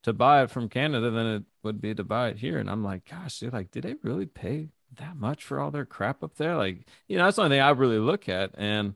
[0.03, 2.85] to buy it from Canada than it would be to buy it here, and I'm
[2.85, 6.36] like, gosh, dude, like, did they really pay that much for all their crap up
[6.36, 6.57] there?
[6.57, 8.95] Like, you know, that's the only thing I really look at, and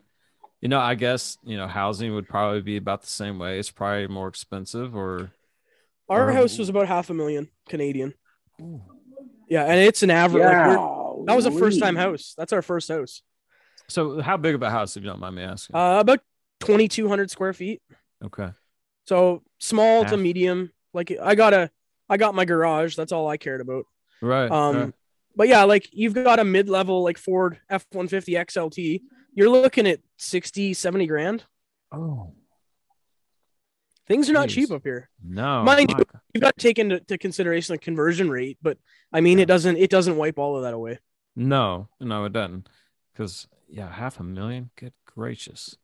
[0.61, 3.59] you know, I guess, you know, housing would probably be about the same way.
[3.59, 5.33] It's probably more expensive or
[6.09, 8.15] Our Or- house was about half a million Canadian.
[9.49, 10.45] Yeah, and it's an average.
[10.45, 12.35] Like that was a first time house.
[12.39, 13.23] That's our first house.
[13.89, 15.77] So how big of a house if you don't mind me asking?
[15.77, 16.21] Uh, about
[16.61, 17.83] twenty two hundred square feet.
[18.25, 18.51] okay.
[19.07, 20.71] So small to medium.
[20.95, 21.71] Like I got a,
[22.09, 22.95] I got my garage.
[22.97, 23.85] That's all I cared about.
[24.21, 24.51] Right.
[24.51, 24.93] Um, right.
[25.35, 29.03] but yeah, like you've got a mid level like Ford F one fifty XLT.
[29.35, 31.45] You're looking at 60, 70 grand.
[31.91, 32.35] Oh
[34.07, 34.55] Things are not Jeez.
[34.55, 35.09] cheap up here.
[35.25, 35.63] no.
[35.63, 36.05] Mind you.
[36.35, 38.77] You've got to take into to consideration the conversion rate, but
[39.13, 39.43] I mean, Yeah.
[39.45, 40.99] it doesn't it doesn't wipe all of that away.
[41.37, 42.69] No, no, it doesn't.
[43.13, 44.71] Because yeah, half a million.
[44.77, 45.77] Good gracious.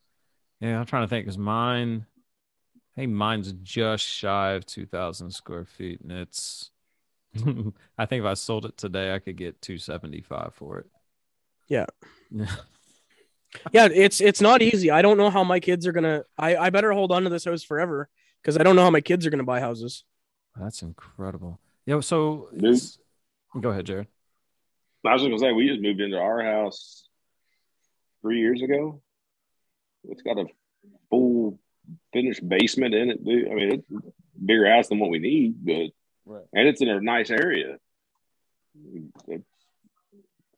[0.60, 1.24] Yeah, I'm trying to think.
[1.24, 2.06] Because mine,
[2.96, 6.70] I think mine's just shy of two thousand square feet, and it's
[7.98, 10.86] I think if I sold it today, I could get 275 for it.
[11.68, 11.86] Yeah.
[12.30, 12.46] Yeah.
[13.72, 14.90] yeah, it's it's not easy.
[14.90, 16.24] I don't know how my kids are gonna.
[16.36, 18.08] I I better hold on to this house forever
[18.42, 20.04] because I don't know how my kids are gonna buy houses.
[20.56, 21.58] That's incredible.
[21.86, 22.00] Yeah.
[22.00, 22.50] So
[23.58, 24.06] go ahead, Jarrod.
[25.06, 27.07] I was gonna say we just moved into our house
[28.22, 29.00] three years ago.
[30.08, 30.46] It's got a
[31.10, 31.58] full
[32.12, 33.48] finished basement in it, dude.
[33.50, 34.06] I mean, it's
[34.44, 35.90] bigger house than what we need, but
[36.26, 36.44] Right.
[36.52, 37.78] and it's in a nice area.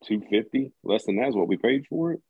[0.07, 2.21] Two fifty, less than that is what we paid for it.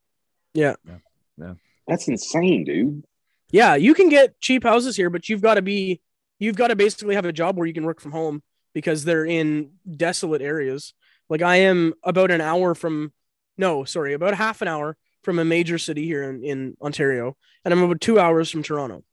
[0.55, 0.75] Yeah.
[0.87, 0.99] Yeah.
[1.39, 1.55] Yeah.
[1.87, 3.05] That's insane, dude.
[3.53, 6.01] Yeah, you can get cheap houses here, but you've got to be
[6.39, 8.43] you've got to basically have a job where you can work from home
[8.75, 10.95] because they're in desolate areas.
[11.29, 13.13] Like I am about an hour from
[13.57, 17.73] no, sorry, about half an hour from a major city here in, in Ontario, and
[17.73, 19.05] I'm about two hours from Toronto.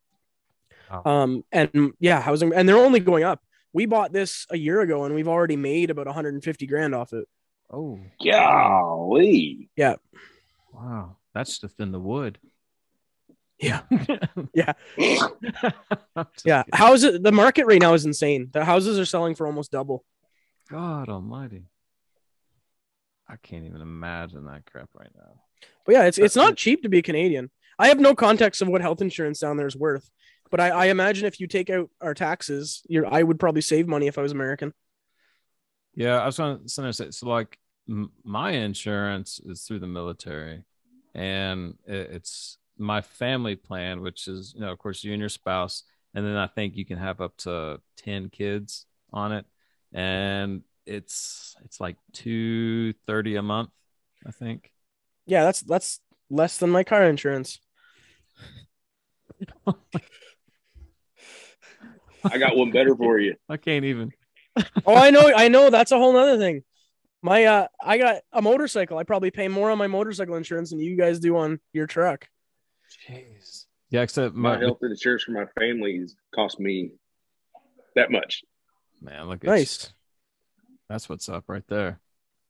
[0.92, 1.02] Wow.
[1.06, 3.42] Um, and yeah, housing, and they're only going up.
[3.74, 7.28] We bought this a year ago, and we've already made about 150 grand off it.
[7.70, 9.70] Oh, Golly.
[9.76, 9.96] Yeah.
[10.74, 11.18] Wow.
[11.34, 12.40] That's just in the wood.
[13.60, 13.82] Yeah.
[14.54, 14.74] yeah.
[16.46, 17.20] Yeah, houses.
[17.22, 18.50] The market right now is insane.
[18.52, 20.06] The houses are selling for almost double.
[20.70, 21.66] God almighty.
[23.28, 25.42] I can't even imagine that crap right now.
[25.86, 27.50] But yeah, it's it's not cheap to be a Canadian.
[27.80, 30.10] I have no context of what health insurance down there is worth,
[30.50, 33.88] but I, I imagine if you take out our taxes, you're I would probably save
[33.88, 34.74] money if I was American.
[35.94, 37.58] Yeah, I was going to say, so like
[37.90, 40.64] m- my insurance is through the military,
[41.16, 45.30] and it, it's my family plan, which is, you know, of course, you and your
[45.30, 49.46] spouse, and then I think you can have up to 10 kids on it.
[49.94, 53.70] And it's, it's like 230 a month,
[54.26, 54.72] I think.
[55.28, 56.00] Yeah, that's that's
[56.30, 57.60] less than my car insurance.
[62.24, 63.36] I got one better for you.
[63.50, 64.12] I can't even.
[64.86, 65.70] Oh, I know, I know.
[65.70, 66.64] That's a whole nother thing.
[67.22, 68.98] My uh, I got a motorcycle.
[68.98, 72.28] I probably pay more on my motorcycle insurance than you guys do on your truck.
[73.08, 73.66] Jeez.
[73.90, 76.92] Yeah, except My my, health insurance for my family cost me
[77.96, 78.44] that much.
[79.02, 79.62] man, look, at Nice.
[79.76, 79.94] it's,
[80.90, 82.00] that's what's up right there.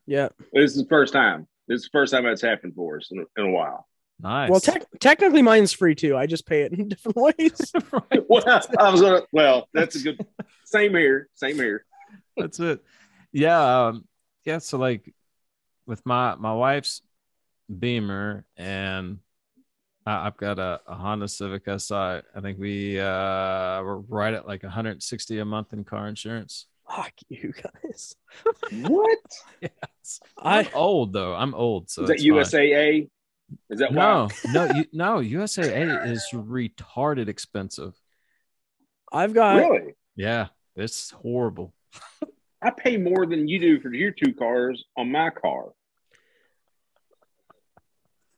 [0.06, 0.30] Yeah.
[0.54, 1.48] This is the first time.
[1.68, 3.88] This is the first time that's happened for us in, in a while.
[4.19, 4.49] Nice.
[4.49, 6.18] Well, tec- technically mine's free too.
[6.18, 7.72] I just pay it in different ways.
[7.91, 8.23] Right.
[8.30, 8.44] Well,
[8.80, 9.22] I was gonna.
[9.31, 10.26] Well, that's a good.
[10.65, 11.30] Same here.
[11.35, 11.85] Same here.
[12.35, 12.84] that's it
[13.34, 14.06] yeah um
[14.45, 15.14] yeah so like
[15.85, 17.02] with my my wife's
[17.68, 19.19] beamer and
[20.06, 24.48] I, i've got a, a honda civic si i think we uh we're right at
[24.48, 28.16] like 160 a month in car insurance Fuck you guys.
[28.72, 29.20] What
[29.62, 32.14] yes I i'm old though i'm old so is that?
[32.16, 32.62] it's fine.
[32.62, 33.10] USAA?
[33.70, 34.52] Is that no why?
[34.54, 37.94] no you, no usaa is retarded expensive
[39.12, 39.94] I've got Really?
[40.16, 41.74] yeah it's horrible
[42.62, 45.72] I pay more than you do for your two cars on my car.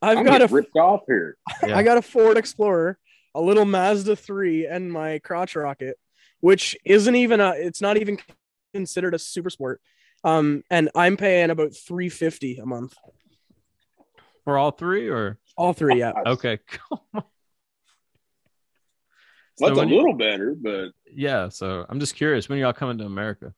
[0.02, 1.38] I've I'm got a ripped off here.
[1.66, 1.78] Yeah.
[1.78, 2.98] I got a Ford Explorer,
[3.34, 5.98] a little Mazda 3, and my crotch rocket,
[6.42, 8.18] which isn't even a it's not even
[8.74, 9.82] considered a super sport.
[10.24, 12.94] Um, and I'm paying about 350 a month.
[14.44, 16.12] for all three or All three, yeah.
[16.26, 17.06] okay cool.
[17.14, 17.24] That's
[19.78, 23.04] when a you- little better, but yeah so i'm just curious when y'all coming to
[23.06, 23.54] america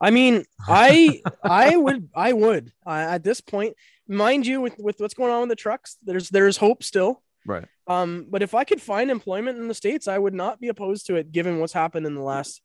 [0.00, 3.76] I mean, I I would I would uh, at this point,
[4.08, 7.22] mind you, with with what's going on with the trucks, there's there's hope still.
[7.46, 10.68] right Um, but if I could find employment in the states, I would not be
[10.68, 12.60] opposed to it, given what's happened in the last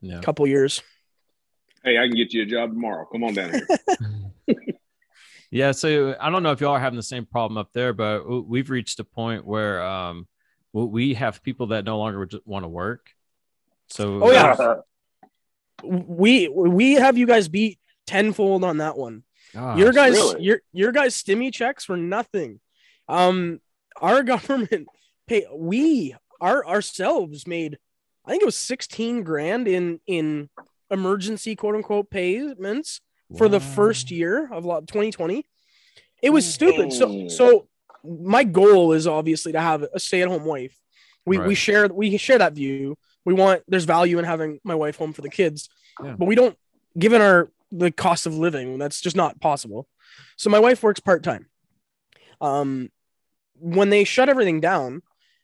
[0.00, 0.82] yeah couple years.
[1.86, 3.06] Hey, I can get you a job tomorrow.
[3.10, 4.56] Come on down here.
[5.50, 8.24] yeah so i don't know if y'all are having the same problem up there but
[8.46, 10.26] we've reached a point where um
[10.72, 13.10] we have people that no longer want to work
[13.88, 14.74] so Oh, yeah.
[15.84, 19.22] We we have you guys beat tenfold on that one.
[19.54, 20.42] gosh, your guys really?
[20.42, 22.60] your your guys stimmy checks were nothing
[23.08, 23.60] um
[24.00, 24.88] our government
[25.26, 27.78] pay we our ourselves made
[28.24, 30.48] i think it was 16 grand in in
[30.90, 33.00] emergency quote unquote payments
[33.36, 35.44] for the first year of 2020
[36.22, 36.92] it was stupid.
[36.92, 37.68] So so
[38.04, 40.76] my goal is obviously to have a stay-at-home wife.
[41.26, 42.96] We we share we share that view.
[43.24, 45.68] We want there's value in having my wife home for the kids
[46.02, 46.14] Yeah.
[46.18, 46.56] but we don't
[46.98, 49.88] given our the cost of living that's just not possible.
[50.36, 51.46] So my wife works part-time.
[52.40, 52.90] Um
[53.58, 55.02] when they shut everything down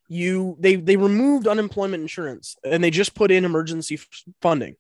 [0.09, 4.07] you they they removed unemployment insurance and they just put in emergency f-
[4.41, 4.77] funding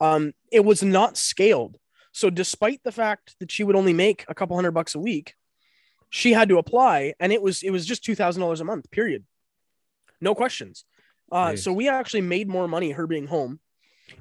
[0.00, 1.78] um it was not scaled
[2.12, 5.34] so despite the fact that she would only make a couple hundred bucks a week
[6.08, 9.24] she had to apply and it was it was just $2000 a month period
[10.20, 10.84] no questions
[11.32, 11.58] uh, Jeez.
[11.62, 13.60] so we actually made more money her being home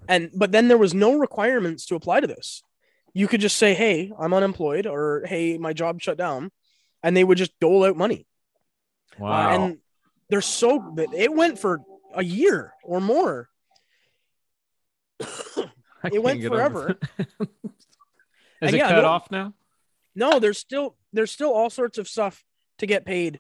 [0.08, 2.62] And but then there was no requirements to apply to this.
[3.14, 6.52] You could just say, "Hey, I'm unemployed," or "Hey, my job shut down,"
[7.02, 8.28] and they would just dole out money.
[9.18, 9.50] Uh, Wow.
[9.50, 9.78] and
[10.30, 11.82] they're so it went for
[12.14, 13.50] a year or more.
[16.04, 16.98] I it went forever.
[17.18, 17.28] it.
[17.40, 17.48] Is
[18.62, 19.54] And it yeah, cut no- off now?
[20.16, 22.44] No, there's still there's still all sorts of stuff
[22.80, 23.40] to get paid.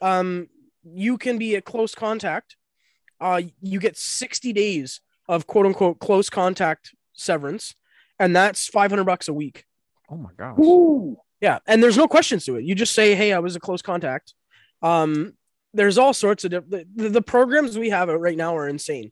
[0.00, 0.48] Um,
[0.84, 2.56] you can be a close contact.
[3.20, 7.74] Uh, you get 60 days of quote unquote close contact severance,
[8.18, 9.64] and that's 500 bucks a week.
[10.08, 10.54] Oh my gosh.
[10.56, 11.16] Woo.
[11.40, 12.64] Yeah, and there's no questions to it.
[12.64, 14.34] You just say, "Hey, I was a close contact."
[14.82, 15.34] Um,
[15.74, 19.10] there's all sorts of diff- the, the, the programs we have right now are insane.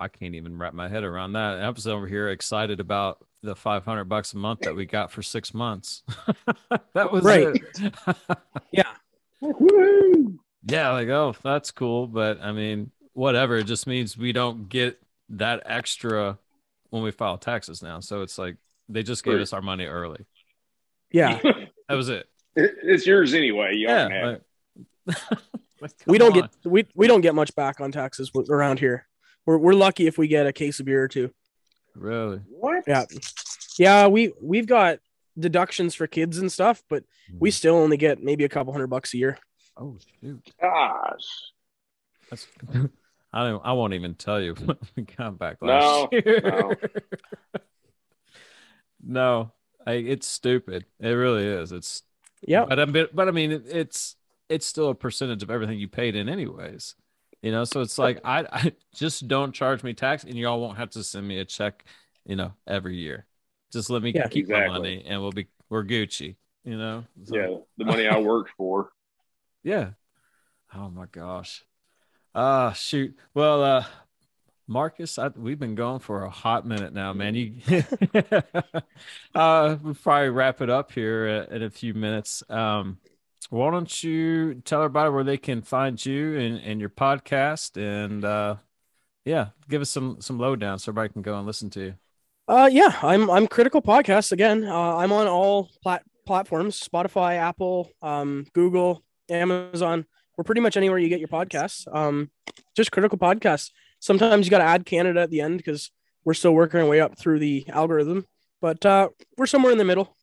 [0.00, 1.58] I can't even wrap my head around that.
[1.60, 5.22] I was over here excited about the 500 bucks a month that we got for
[5.22, 6.02] six months.
[6.94, 7.48] that was Right.
[7.54, 7.94] it.
[8.72, 8.84] Yeah,
[9.40, 10.38] Woo.
[10.66, 12.06] yeah, like, oh, that's cool.
[12.06, 13.56] But I mean, whatever.
[13.56, 15.00] It just means we don't get
[15.30, 16.38] that extra
[16.90, 18.00] when we file taxes now.
[18.00, 18.56] So it's like
[18.88, 19.42] they just gave Right.
[19.42, 20.24] us our money early.
[21.12, 21.38] yeah.
[21.88, 22.26] That was it.
[22.54, 23.74] It- it's yours anyway.
[23.74, 24.08] You Yeah.
[24.08, 24.44] can have it.
[25.06, 25.16] like-
[25.80, 26.40] like, we don't on.
[26.42, 29.08] get we, we don't get much back on taxes w- around here.
[29.46, 31.30] We're we're lucky if we get a case of beer or two.
[31.94, 32.40] really.
[32.48, 32.84] What?
[32.86, 33.04] Yeah.
[33.78, 34.98] Yeah, we we've got
[35.38, 37.04] deductions for kids and stuff, but
[37.38, 37.54] we hmm.
[37.54, 39.38] still only get maybe a couple hundred bucks a year.
[39.76, 40.50] Oh shoot.
[40.60, 41.52] Gosh.
[42.28, 42.46] That's
[43.32, 46.40] I don't I won't even tell you what we got back No, year.
[46.44, 46.74] no.
[49.02, 49.52] no,
[49.86, 50.84] I, it's stupid.
[50.98, 51.72] It really is.
[51.72, 52.02] It's
[52.42, 52.66] Yeah.
[52.66, 54.16] but I but, but I mean it, it's
[54.48, 56.96] it's still a percentage of everything you paid in anyways.
[57.42, 60.76] You know, so it's like I, I just don't charge me tax and y'all won't
[60.78, 61.84] have to send me a check,
[62.26, 63.26] you know, every year.
[63.72, 64.28] Just let me Yeah.
[64.28, 67.04] keep my money and we'll be we're Gucci, you know?
[67.24, 68.90] So- Yeah, the money I worked for.
[69.62, 69.90] Yeah.
[70.74, 71.64] Oh my gosh.
[72.34, 73.14] Ah, shoot.
[73.34, 73.84] Well, uh,
[74.66, 77.34] Marcus, I, we've been going for a hot minute now, man.
[77.34, 77.56] You,
[79.34, 82.42] uh, we'll probably wrap it up here uh, in a few minutes.
[82.48, 82.98] Um,
[83.48, 88.24] why don't you tell everybody where they can find you and, and your podcast, and
[88.24, 88.56] uh,
[89.24, 91.94] yeah, give us some some lowdown so everybody can go and listen to you.
[92.48, 94.64] Uh yeah, I'm I'm Critical Podcast again.
[94.64, 100.04] Uh, I'm on all plat- platforms: Spotify, Apple, um, Google, Amazon.
[100.36, 101.86] We're pretty much anywhere you get your podcasts.
[101.94, 102.30] Um,
[102.76, 103.70] just Critical Podcast.
[104.00, 105.90] Sometimes you got to add Canada at the end because
[106.24, 108.26] we're still working our way up through the algorithm,
[108.60, 110.16] but uh, we're somewhere in the middle,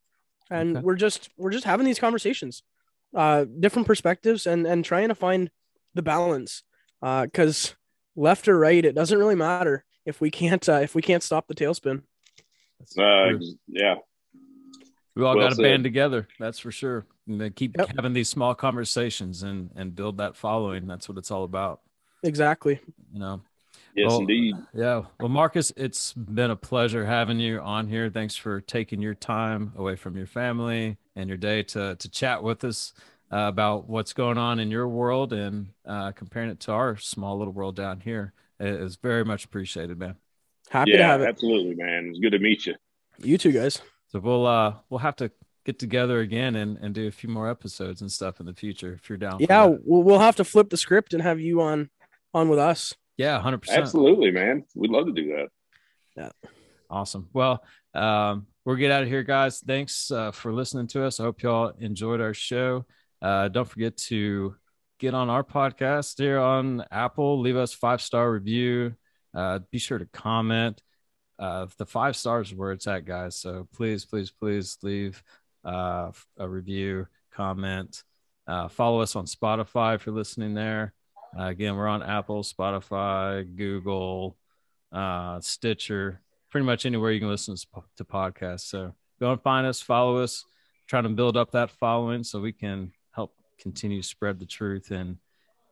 [0.50, 0.84] and Okay.
[0.84, 2.64] we're just we're just having these conversations,
[3.16, 5.50] uh, different perspectives, and and trying to find
[5.94, 6.64] the balance.
[7.02, 7.76] Uh, because
[8.16, 11.48] left or right, it doesn't really matter if we can't uh, if we can't stop
[11.48, 12.02] the tailspin.
[12.98, 13.96] Uh, yeah,
[15.16, 16.28] We all Well got to band together.
[16.40, 17.06] That's for sure.
[17.28, 17.90] And then keep Yep.
[17.96, 20.88] having these small conversations and and build that following.
[20.88, 21.82] That's what it's all about.
[22.24, 22.80] Exactly.
[23.14, 23.42] You know.
[23.96, 24.56] yes, Well, indeed.
[24.74, 25.04] Yeah.
[25.20, 28.10] Well, Marcus, it's been a pleasure having you on here.
[28.10, 32.42] Thanks for taking your time away from your family and your day to to chat
[32.44, 32.94] with us
[33.34, 37.38] uh, about what's going on in your world and uh, comparing it to our small
[37.38, 38.34] little world down here.
[38.60, 40.16] It is very much appreciated, man.
[40.70, 41.28] Happy to Yeah, have it.
[41.28, 42.08] absolutely, man.
[42.10, 42.76] It's good to meet you.
[43.18, 43.82] You too, guys.
[44.08, 45.32] So we'll uh we'll have to
[45.66, 48.94] get together again and and do a few more episodes and stuff in the future
[48.94, 49.40] if you're down.
[49.40, 49.82] Yeah, that.
[49.84, 51.90] we'll, we'll have to flip the script and have you on
[52.34, 52.94] on with us.
[53.18, 53.82] Yeah, hundred percent.
[53.82, 54.64] Absolutely, man.
[54.76, 55.48] We'd love to do that.
[56.16, 56.50] Yeah.
[56.90, 57.30] Awesome.
[57.34, 57.64] Well,
[57.94, 59.62] um, we'll get out of here, guys.
[59.66, 61.22] Thanks uh, for listening to us.
[61.22, 62.86] I hope y'all enjoyed our show.
[63.22, 64.56] Uh, don't forget to
[65.00, 67.40] get on our podcast here on Apple.
[67.40, 68.94] Leave us five star review.
[69.34, 70.84] Uh, be sure to comment.
[71.40, 73.38] Uh, the five stars where it's at, guys.
[73.38, 75.24] So please, please, please leave
[75.64, 78.04] uh, a review, comment.
[78.48, 80.94] Uh, follow us on Spotify if you're listening there.
[81.38, 84.36] Again, we're on Apple, Spotify, Google,
[85.40, 88.62] Stitcher, pretty much anywhere you can listen to, podcasts.
[88.70, 90.46] So go and find us, follow us,
[90.88, 94.92] trying to build up that following so we can help continue to spread the truth
[94.92, 95.18] and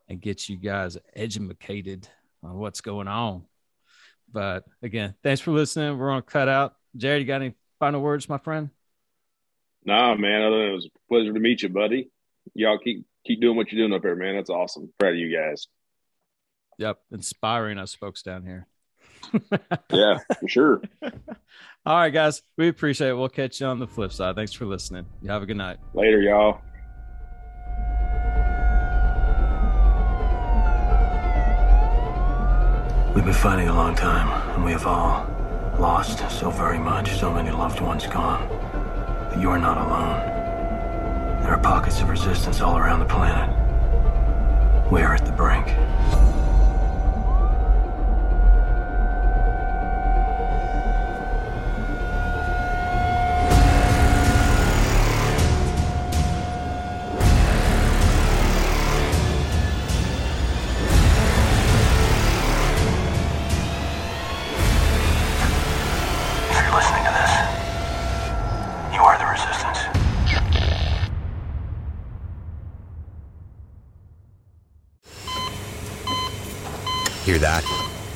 [0.07, 2.07] and get you guys educated
[2.43, 3.43] on what's going on.
[4.31, 5.97] But again, thanks for listening.
[5.97, 6.76] We're on cut out.
[6.97, 8.69] Jarrod, you got any final words, my friend?
[9.84, 10.41] Nah, man.
[10.43, 12.11] Other than it was a pleasure to meet you, buddy.
[12.53, 14.35] Y'all keep keep doing what you're doing up there, man.
[14.35, 14.91] That's awesome.
[14.99, 15.68] Proud of you guys.
[16.77, 18.68] Yep, inspiring us folks down here.
[19.91, 20.82] Yeah, for sure.
[21.86, 23.14] All right, guys, we appreciate it.
[23.14, 24.36] We'll catch you on the flip side.
[24.36, 25.06] Thanks for listening.
[25.22, 25.78] You have a good night.
[25.94, 26.62] Later, y'all.
[33.14, 35.26] We've been fighting a long time, and we have all
[35.80, 38.48] lost so very much, so many loved ones gone.
[39.30, 40.20] But you are not alone.
[41.41, 43.49] There are pockets of resistance all around the planet.
[44.91, 45.68] We are at the brink.